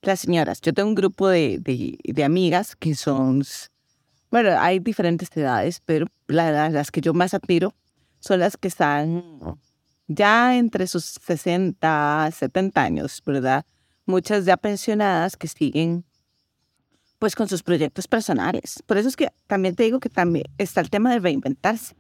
las 0.02 0.22
señoras. 0.22 0.62
Yo 0.62 0.72
tengo 0.74 0.88
un 0.88 0.96
grupo 0.96 1.28
de, 1.28 1.60
de, 1.60 2.00
de 2.02 2.24
amigas 2.24 2.78
que 2.78 2.96
son, 2.96 3.44
bueno, 4.32 4.52
hay 4.58 4.80
diferentes 4.80 5.28
edades, 5.36 5.82
pero 5.84 6.06
la- 6.28 6.70
las 6.70 6.92
que 6.92 7.02
yo 7.02 7.14
más 7.14 7.34
admiro 7.34 7.74
son 8.22 8.40
las 8.40 8.56
que 8.56 8.70
están 8.70 9.60
ya 10.08 10.56
entre 10.58 10.88
sus 10.88 11.04
60, 11.04 12.30
70 12.34 12.82
años, 12.82 13.22
¿verdad? 13.26 13.66
Muchas 14.06 14.46
ya 14.46 14.56
pensionadas 14.56 15.36
que 15.36 15.50
siguen 15.50 16.06
pues 17.20 17.36
con 17.36 17.50
sus 17.50 17.64
proyectos 17.64 18.08
personales. 18.08 18.82
Por 18.86 18.98
eso 18.98 19.10
es 19.10 19.18
que 19.18 19.28
también 19.48 19.76
te 19.76 19.84
digo 19.84 20.00
que 20.00 20.10
también 20.10 20.46
está 20.58 20.80
el 20.80 20.90
tema 20.90 21.12
de 21.12 21.20
reinventarse. 21.20 21.96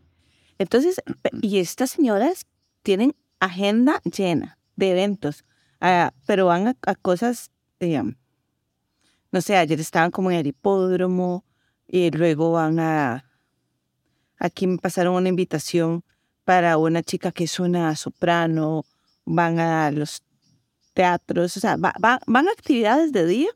Entonces, 0.58 1.02
pe- 1.22 1.30
y 1.42 1.60
estas 1.60 1.92
señoras 1.92 2.46
tienen 2.84 3.14
agenda 3.42 4.00
llena 4.06 4.58
de 4.86 4.91
eventos, 4.91 5.44
ah, 5.80 6.13
pero 6.26 6.46
van 6.48 6.67
a, 6.70 6.76
cosas, 7.02 7.52
eh, 7.80 8.02
no 9.32 9.41
sé, 9.41 9.56
ayer 9.58 9.80
estaban 9.80 10.12
como 10.12 10.32
en 10.32 10.38
el 10.38 10.48
hipódromo 10.48 11.46
y 11.88 12.10
luego 12.12 12.52
van 12.54 12.80
a, 12.80 13.26
aquí 14.38 14.67
me 14.67 14.78
pasaron 14.78 15.15
una 15.15 15.30
invitación 15.30 16.04
para 16.44 16.78
una 16.78 17.04
chica 17.04 17.32
que 17.32 17.44
es 17.46 17.60
una 17.60 17.96
soprano, 17.96 18.84
van 19.26 19.60
a 19.60 19.91
los 19.91 20.24
teatros, 20.94 21.56
o 21.58 21.60
sea, 21.60 21.78
va- 21.78 21.94
va- 22.04 22.20
van 22.28 22.48
a 22.48 22.52
actividades 22.52 23.12
de 23.12 23.26
día, 23.26 23.50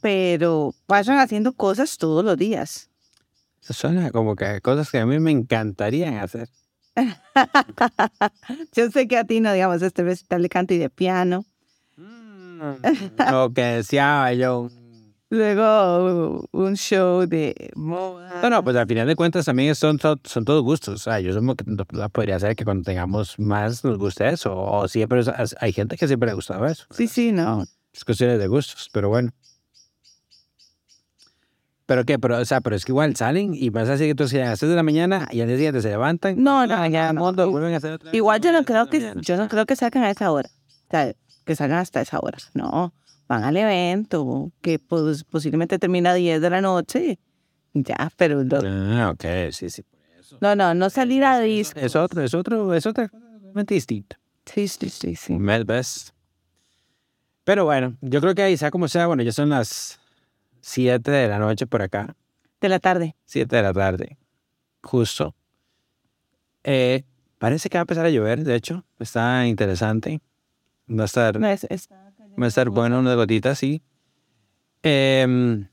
pero 0.00 0.74
pasan 0.86 1.18
haciendo 1.18 1.52
cosas 1.54 1.96
todos 1.96 2.24
los 2.24 2.36
días. 2.36 2.90
Eso 3.62 3.72
suena 3.72 4.10
como 4.12 4.36
que 4.36 4.60
cosas 4.60 4.90
que 4.90 4.98
a 4.98 5.06
mí 5.06 5.18
me 5.18 5.32
encantarían 5.32 6.18
hacer. 6.18 6.48
Yo 8.74 8.90
sé 8.90 9.08
que 9.08 9.18
a 9.18 9.24
ti 9.24 9.40
no, 9.40 9.52
digamos, 9.52 9.82
este 9.82 10.02
recital 10.02 10.42
de 10.42 10.48
canto 10.48 10.74
y 10.74 10.78
de 10.78 10.90
piano. 10.90 11.44
Lo 13.30 13.52
que 13.52 13.62
decía 13.62 14.32
yo. 14.32 14.68
Luego 15.28 16.48
un 16.52 16.76
show 16.76 17.26
de 17.26 17.70
moda. 17.74 18.40
No, 18.42 18.50
no, 18.50 18.64
pues 18.64 18.76
al 18.76 18.86
final 18.86 19.08
de 19.08 19.16
cuentas 19.16 19.44
también 19.44 19.74
son, 19.74 19.98
son, 19.98 20.44
todos 20.44 20.62
gustos. 20.62 21.02
Sea, 21.02 21.18
yo 21.18 21.38
no 21.40 21.56
podría 22.10 22.38
ser 22.38 22.54
que 22.54 22.64
cuando 22.64 22.84
tengamos 22.84 23.36
más 23.38 23.84
nos 23.84 23.98
guste 23.98 24.28
eso. 24.28 24.56
O 24.56 24.86
siempre 24.86 25.22
hay 25.60 25.72
gente 25.72 25.96
que 25.96 26.06
siempre 26.06 26.28
le 26.28 26.32
ha 26.32 26.34
gustado 26.36 26.64
eso. 26.66 26.84
Sí, 26.90 27.08
sí, 27.08 27.32
no. 27.32 27.64
Es 27.92 28.04
cuestiones 28.04 28.38
de 28.38 28.46
gustos, 28.46 28.88
pero 28.92 29.08
bueno. 29.08 29.32
¿Pero 31.86 32.04
qué? 32.04 32.18
Pero, 32.18 32.38
o 32.38 32.44
sea, 32.44 32.60
pero 32.60 32.74
es 32.74 32.84
que 32.84 32.90
igual 32.92 33.14
salen 33.14 33.54
y 33.54 33.70
vas 33.70 33.88
así 33.88 34.04
que 34.06 34.14
tú 34.16 34.24
a 34.24 34.36
las 34.38 34.58
6 34.58 34.68
de 34.70 34.76
la 34.76 34.82
mañana 34.82 35.28
y 35.30 35.40
al 35.40 35.46
día 35.46 35.56
siguiente 35.56 35.80
se 35.82 35.88
levantan. 35.90 36.42
No, 36.42 36.66
no, 36.66 36.86
ya 36.88 37.12
no. 37.12 37.32
vuelven 37.32 37.74
a 37.74 37.76
hacer 37.76 37.92
otra 37.92 38.10
vez. 38.10 38.14
Igual 38.16 38.40
yo 38.40 38.50
no 38.52 38.64
creo 38.64 38.88
que 38.88 39.12
yo 39.20 39.36
no 39.36 39.48
creo 39.48 39.66
que 39.66 39.76
salgan 39.76 40.02
a 40.02 40.10
esa 40.10 40.32
hora. 40.32 40.48
O 40.88 40.90
sea, 40.90 41.12
que 41.44 41.54
salgan 41.54 41.78
hasta 41.78 42.00
esa 42.00 42.18
hora. 42.18 42.38
No, 42.54 42.92
van 43.28 43.44
al 43.44 43.56
evento 43.56 44.50
que 44.62 44.80
pues, 44.80 45.22
posiblemente 45.22 45.78
termina 45.78 46.10
a 46.10 46.14
10 46.14 46.40
de 46.40 46.50
la 46.50 46.60
noche. 46.60 47.18
Ya, 47.72 48.10
pero 48.16 48.42
lo- 48.42 48.60
Ah, 48.64 49.10
ok, 49.10 49.52
sí, 49.52 49.70
sí. 49.70 49.84
no, 50.40 50.56
no, 50.56 50.74
no 50.74 50.90
salir 50.90 51.22
a 51.24 51.38
disco. 51.38 51.78
Es 51.78 51.94
otro, 51.94 52.20
es 52.22 52.34
otro, 52.34 52.74
es 52.74 52.84
otra 52.86 53.06
cosa 53.08 53.24
totalmente 53.38 53.74
distinta. 53.74 54.18
Sí, 54.44 54.66
sí, 54.66 54.88
sí, 54.90 55.14
sí. 55.14 55.38
Pero 57.44 57.64
bueno, 57.64 57.96
yo 58.00 58.20
creo 58.20 58.34
que 58.34 58.42
ahí 58.42 58.56
sea 58.56 58.70
como 58.72 58.88
sea, 58.88 59.06
bueno, 59.06 59.22
ya 59.22 59.30
son 59.30 59.50
las 59.50 60.00
7 60.70 61.12
de 61.12 61.28
la 61.28 61.38
noche 61.38 61.64
por 61.68 61.80
acá. 61.80 62.16
De 62.60 62.68
la 62.68 62.80
tarde. 62.80 63.14
7 63.24 63.54
de 63.54 63.62
la 63.62 63.72
tarde. 63.72 64.18
Justo. 64.82 65.32
Eh, 66.64 67.04
parece 67.38 67.68
que 67.68 67.78
va 67.78 67.82
a 67.82 67.84
empezar 67.84 68.04
a 68.04 68.10
llover, 68.10 68.42
de 68.42 68.56
hecho. 68.56 68.84
Está 68.98 69.46
interesante. 69.46 70.20
Va 70.90 71.02
a 71.02 71.06
estar, 71.06 71.38
No, 71.38 71.46
es, 71.46 71.64
es- 71.70 71.88
va 71.90 72.44
a 72.44 72.48
estar 72.48 72.68
bueno 72.70 72.98
unas 72.98 73.14
gotitas, 73.14 73.58
sí. 73.60 73.80
Em, 74.82 75.68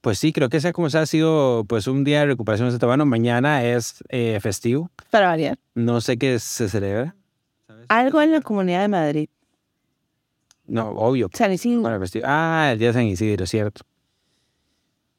pues 0.00 0.18
sí, 0.20 0.32
creo 0.32 0.48
que 0.48 0.60
sea 0.60 0.72
como 0.72 0.88
sea 0.88 1.02
ha 1.02 1.06
sido 1.06 1.64
pues 1.68 1.86
un 1.88 2.04
día 2.04 2.20
de 2.20 2.26
recuperación 2.26 2.68
bastante 2.68 2.86
bueno. 2.86 3.06
Mañana 3.06 3.64
es 3.64 4.04
eh, 4.08 4.38
festivo. 4.40 4.90
para 5.10 5.26
variar. 5.28 5.58
No 5.74 6.00
sé 6.00 6.16
qué 6.16 6.38
se 6.38 6.68
celebra. 6.68 7.16
Algo 7.88 8.22
en 8.22 8.30
la 8.30 8.40
Comunidad 8.40 8.82
de 8.82 8.88
Madrid. 8.88 9.28
No, 10.70 10.90
obvio. 10.90 11.28
San 11.32 11.52
Isidro. 11.52 11.80
Bueno, 11.82 11.98
festivo. 11.98 12.24
Ah, 12.28 12.70
el 12.72 12.78
día 12.78 12.88
de 12.88 12.94
San 12.94 13.04
Isidro, 13.04 13.44
cierto. 13.46 13.82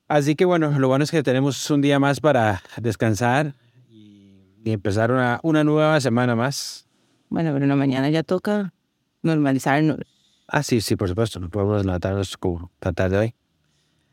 Así 0.08 0.36
que 0.36 0.46
bueno, 0.46 0.78
lo 0.80 0.88
bueno 0.88 1.04
es 1.04 1.12
que 1.12 1.24
tenemos 1.24 1.70
un 1.70 1.82
día 1.82 2.00
más 2.00 2.20
para 2.20 2.62
descansar 2.78 3.54
y, 3.90 4.40
y 4.64 4.72
empezar 4.72 5.12
una, 5.12 5.40
una 5.44 5.64
nueva 5.64 6.00
semana 6.02 6.36
más. 6.36 6.88
Bueno, 7.30 7.54
pero 7.54 7.66
no, 7.66 7.76
mañana 7.76 8.10
ya 8.10 8.24
toca 8.24 8.74
normalizarnos. 9.22 10.00
Ah, 10.48 10.64
sí, 10.64 10.82
sí, 10.82 10.96
por 10.96 11.08
supuesto, 11.08 11.40
no 11.40 11.50
podemos 11.50 11.86
levantarnos 11.86 12.36
como 12.38 12.72
tan 12.80 12.94
tarde 12.94 13.18
hoy. 13.18 13.36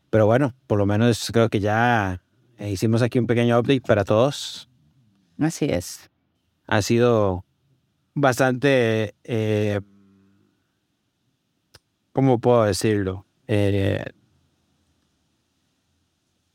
Pero 0.09 0.25
bueno, 0.25 0.55
por 0.67 0.77
lo 0.77 0.85
menos 0.85 1.29
creo 1.33 1.49
que 1.49 1.59
ya 1.59 2.21
hicimos 2.59 3.01
aquí 3.01 3.19
un 3.19 3.27
pequeño 3.27 3.59
update 3.59 3.81
para 3.81 4.03
todos. 4.03 4.69
Así 5.37 5.65
es. 5.65 6.09
Ha 6.67 6.81
sido 6.81 7.45
bastante, 8.13 9.15
eh, 9.23 9.81
¿cómo 12.13 12.39
puedo 12.39 12.63
decirlo? 12.63 13.25
Eh, 13.47 14.03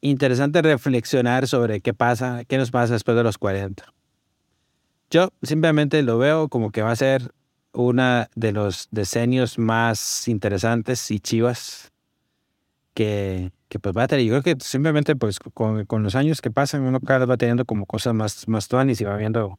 interesante 0.01 0.63
reflexionar 0.63 1.49
sobre 1.49 1.81
qué 1.81 1.95
pasa, 1.95 2.45
qué 2.45 2.59
nos 2.59 2.71
pasa 2.71 2.93
después 2.93 3.17
de 3.17 3.25
los 3.25 3.39
40. 3.39 3.85
Yo 5.11 5.31
simplemente 5.43 6.03
lo 6.03 6.19
veo 6.19 6.49
como 6.49 6.71
que 6.71 6.83
va 6.83 6.91
a 6.91 6.97
ser 6.97 7.33
una 7.73 8.29
de 8.35 8.53
los 8.53 8.89
decenios 8.91 9.59
más 9.59 10.29
interesantes 10.29 11.11
y 11.11 11.21
chivas 11.21 11.93
que, 12.95 13.53
que 13.69 13.79
pues 13.79 13.97
va 13.97 14.05
a 14.05 14.09
tener. 14.09 14.25
Yo 14.25 14.41
creo 14.41 14.57
que 14.57 14.65
simplemente 14.65 15.17
pues 15.17 15.39
con, 15.39 15.85
con 15.87 16.03
los 16.03 16.15
años 16.15 16.41
que 16.41 16.51
pasan 16.51 16.83
uno 16.83 17.01
cada 17.01 17.21
vez 17.21 17.31
va 17.31 17.37
teniendo 17.37 17.65
como 17.65 17.87
cosas 17.87 18.15
más, 18.15 18.49
más 18.49 18.69
tuanis 18.69 19.01
y 19.01 19.05
va 19.05 19.17
viendo 19.17 19.59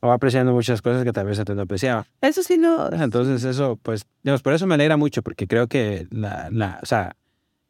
o 0.00 0.12
apreciando 0.12 0.52
muchas 0.52 0.82
cosas 0.82 1.04
que 1.04 1.12
tal 1.12 1.26
vez 1.26 1.38
antes 1.38 1.56
no 1.56 1.62
apreciaba. 1.62 2.06
Eso 2.20 2.42
sí 2.42 2.56
no. 2.56 2.90
Entonces 2.92 3.44
eso, 3.44 3.78
pues, 3.82 4.06
digamos, 4.22 4.42
por 4.42 4.52
eso 4.52 4.66
me 4.66 4.74
alegra 4.74 4.96
mucho, 4.96 5.22
porque 5.22 5.46
creo 5.46 5.66
que 5.66 6.06
la, 6.10 6.48
la 6.50 6.78
o 6.82 6.86
sea, 6.86 7.16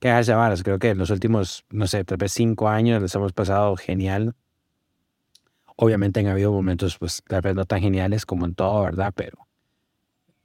que 0.00 0.10
hace 0.10 0.32
varas, 0.34 0.62
creo 0.62 0.78
que 0.78 0.90
en 0.90 0.98
los 0.98 1.10
últimos, 1.10 1.64
no 1.70 1.86
sé, 1.86 2.04
tal 2.04 2.18
vez 2.18 2.32
cinco 2.32 2.68
años 2.68 3.02
les 3.02 3.14
hemos 3.14 3.32
pasado 3.32 3.76
genial. 3.76 4.34
Obviamente 5.76 6.20
han 6.20 6.26
habido 6.26 6.52
momentos, 6.52 6.98
pues, 6.98 7.22
tal 7.26 7.40
vez 7.40 7.54
no 7.54 7.64
tan 7.64 7.80
geniales 7.80 8.26
como 8.26 8.46
en 8.46 8.54
todo, 8.54 8.82
¿verdad? 8.82 9.12
Pero, 9.14 9.46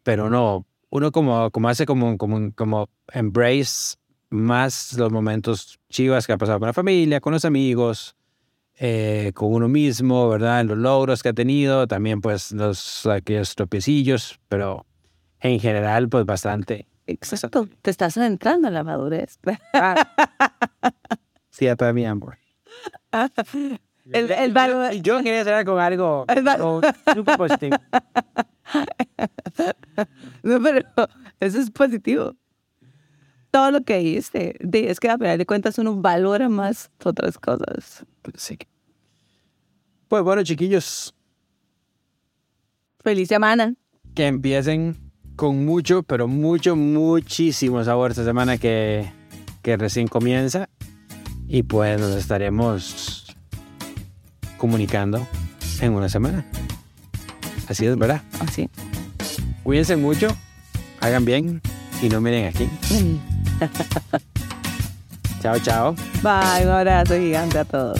pero 0.03 0.27
uno, 0.27 0.65
uno 0.89 1.11
como, 1.11 1.51
como 1.51 1.69
hace 1.69 1.85
como, 1.85 2.17
como, 2.17 2.51
como 2.53 2.89
embrace 3.11 3.97
más 4.29 4.93
los 4.93 5.11
momentos 5.11 5.79
chivas 5.89 6.25
que 6.25 6.33
ha 6.33 6.37
pasado 6.37 6.59
con 6.59 6.67
la 6.67 6.73
familia, 6.73 7.19
con 7.19 7.33
los 7.33 7.45
amigos, 7.45 8.15
eh, 8.79 9.31
con 9.33 9.53
uno 9.53 9.67
mismo, 9.67 10.29
¿verdad? 10.29 10.65
Los 10.65 10.77
logros 10.77 11.23
que 11.23 11.29
ha 11.29 11.33
tenido, 11.33 11.87
también 11.87 12.21
pues 12.21 12.51
los 12.51 13.05
aquellos 13.05 13.55
tropiecillos, 13.55 14.39
pero 14.49 14.85
en 15.39 15.59
general 15.59 16.09
pues 16.09 16.25
bastante. 16.25 16.87
Exacto. 17.05 17.67
Te 17.81 17.91
estás 17.91 18.17
adentrando 18.17 18.67
en 18.67 18.73
la 18.73 18.83
madurez. 18.83 19.39
Sí, 21.49 21.67
a 21.67 21.75
toda 21.75 21.93
mi 21.93 22.03
amor. 22.03 22.39
el, 24.11 24.31
el 24.31 24.53
valor. 24.53 24.91
Yo 24.93 25.17
quería 25.21 25.43
cerrar 25.43 25.65
con 25.65 25.79
algo 25.79 26.25
súper 27.13 27.37
positivo. 27.37 27.77
No, 30.41 30.59
pero 30.61 30.87
eso 31.39 31.59
es 31.59 31.69
positivo. 31.69 32.35
Todo 33.53 33.69
lo 33.69 33.83
que 33.83 33.99
di- 33.99 34.85
Es 34.87 34.99
que 34.99 35.09
a 35.11 35.17
final 35.19 35.37
de 35.37 35.45
cuentas 35.45 35.77
uno 35.77 35.95
valora 35.95 36.49
más 36.49 36.89
otras 37.03 37.37
cosas. 37.37 38.03
Sí. 38.35 38.57
Pues 40.07 40.23
bueno, 40.23 40.41
chiquillos, 40.43 41.13
Feliz 42.99 43.27
semana. 43.27 43.75
que 44.15 44.25
empiecen 44.25 44.97
con 45.35 45.65
mucho, 45.65 46.01
pero 46.01 46.27
mucho, 46.27 46.75
muchísimo 46.75 47.83
sabor 47.83 48.09
esta 48.09 48.23
semana 48.25 48.57
que, 48.57 49.11
que 49.61 49.77
recién 49.77 50.07
comienza. 50.07 50.67
Y 51.47 51.61
pues 51.61 51.99
nos 51.99 52.15
estaremos 52.15 53.35
comunicando 54.57 55.27
en 55.79 55.93
una 55.93 56.09
semana. 56.09 56.43
Así 57.67 57.85
es, 57.85 57.95
¿verdad? 57.99 58.23
Así. 58.39 58.67
Cuídense 59.63 59.95
mucho, 59.95 60.27
hagan 61.01 61.23
bien 61.23 61.61
y 62.01 62.09
no 62.09 62.19
miren 62.19 62.45
aquí. 62.47 62.67
Chao, 65.41 65.59
chao. 65.59 65.95
Bye, 66.21 66.63
un 66.63 66.69
abrazo 66.69 67.15
gigante 67.17 67.59
a 67.59 67.65
todos. 67.65 67.99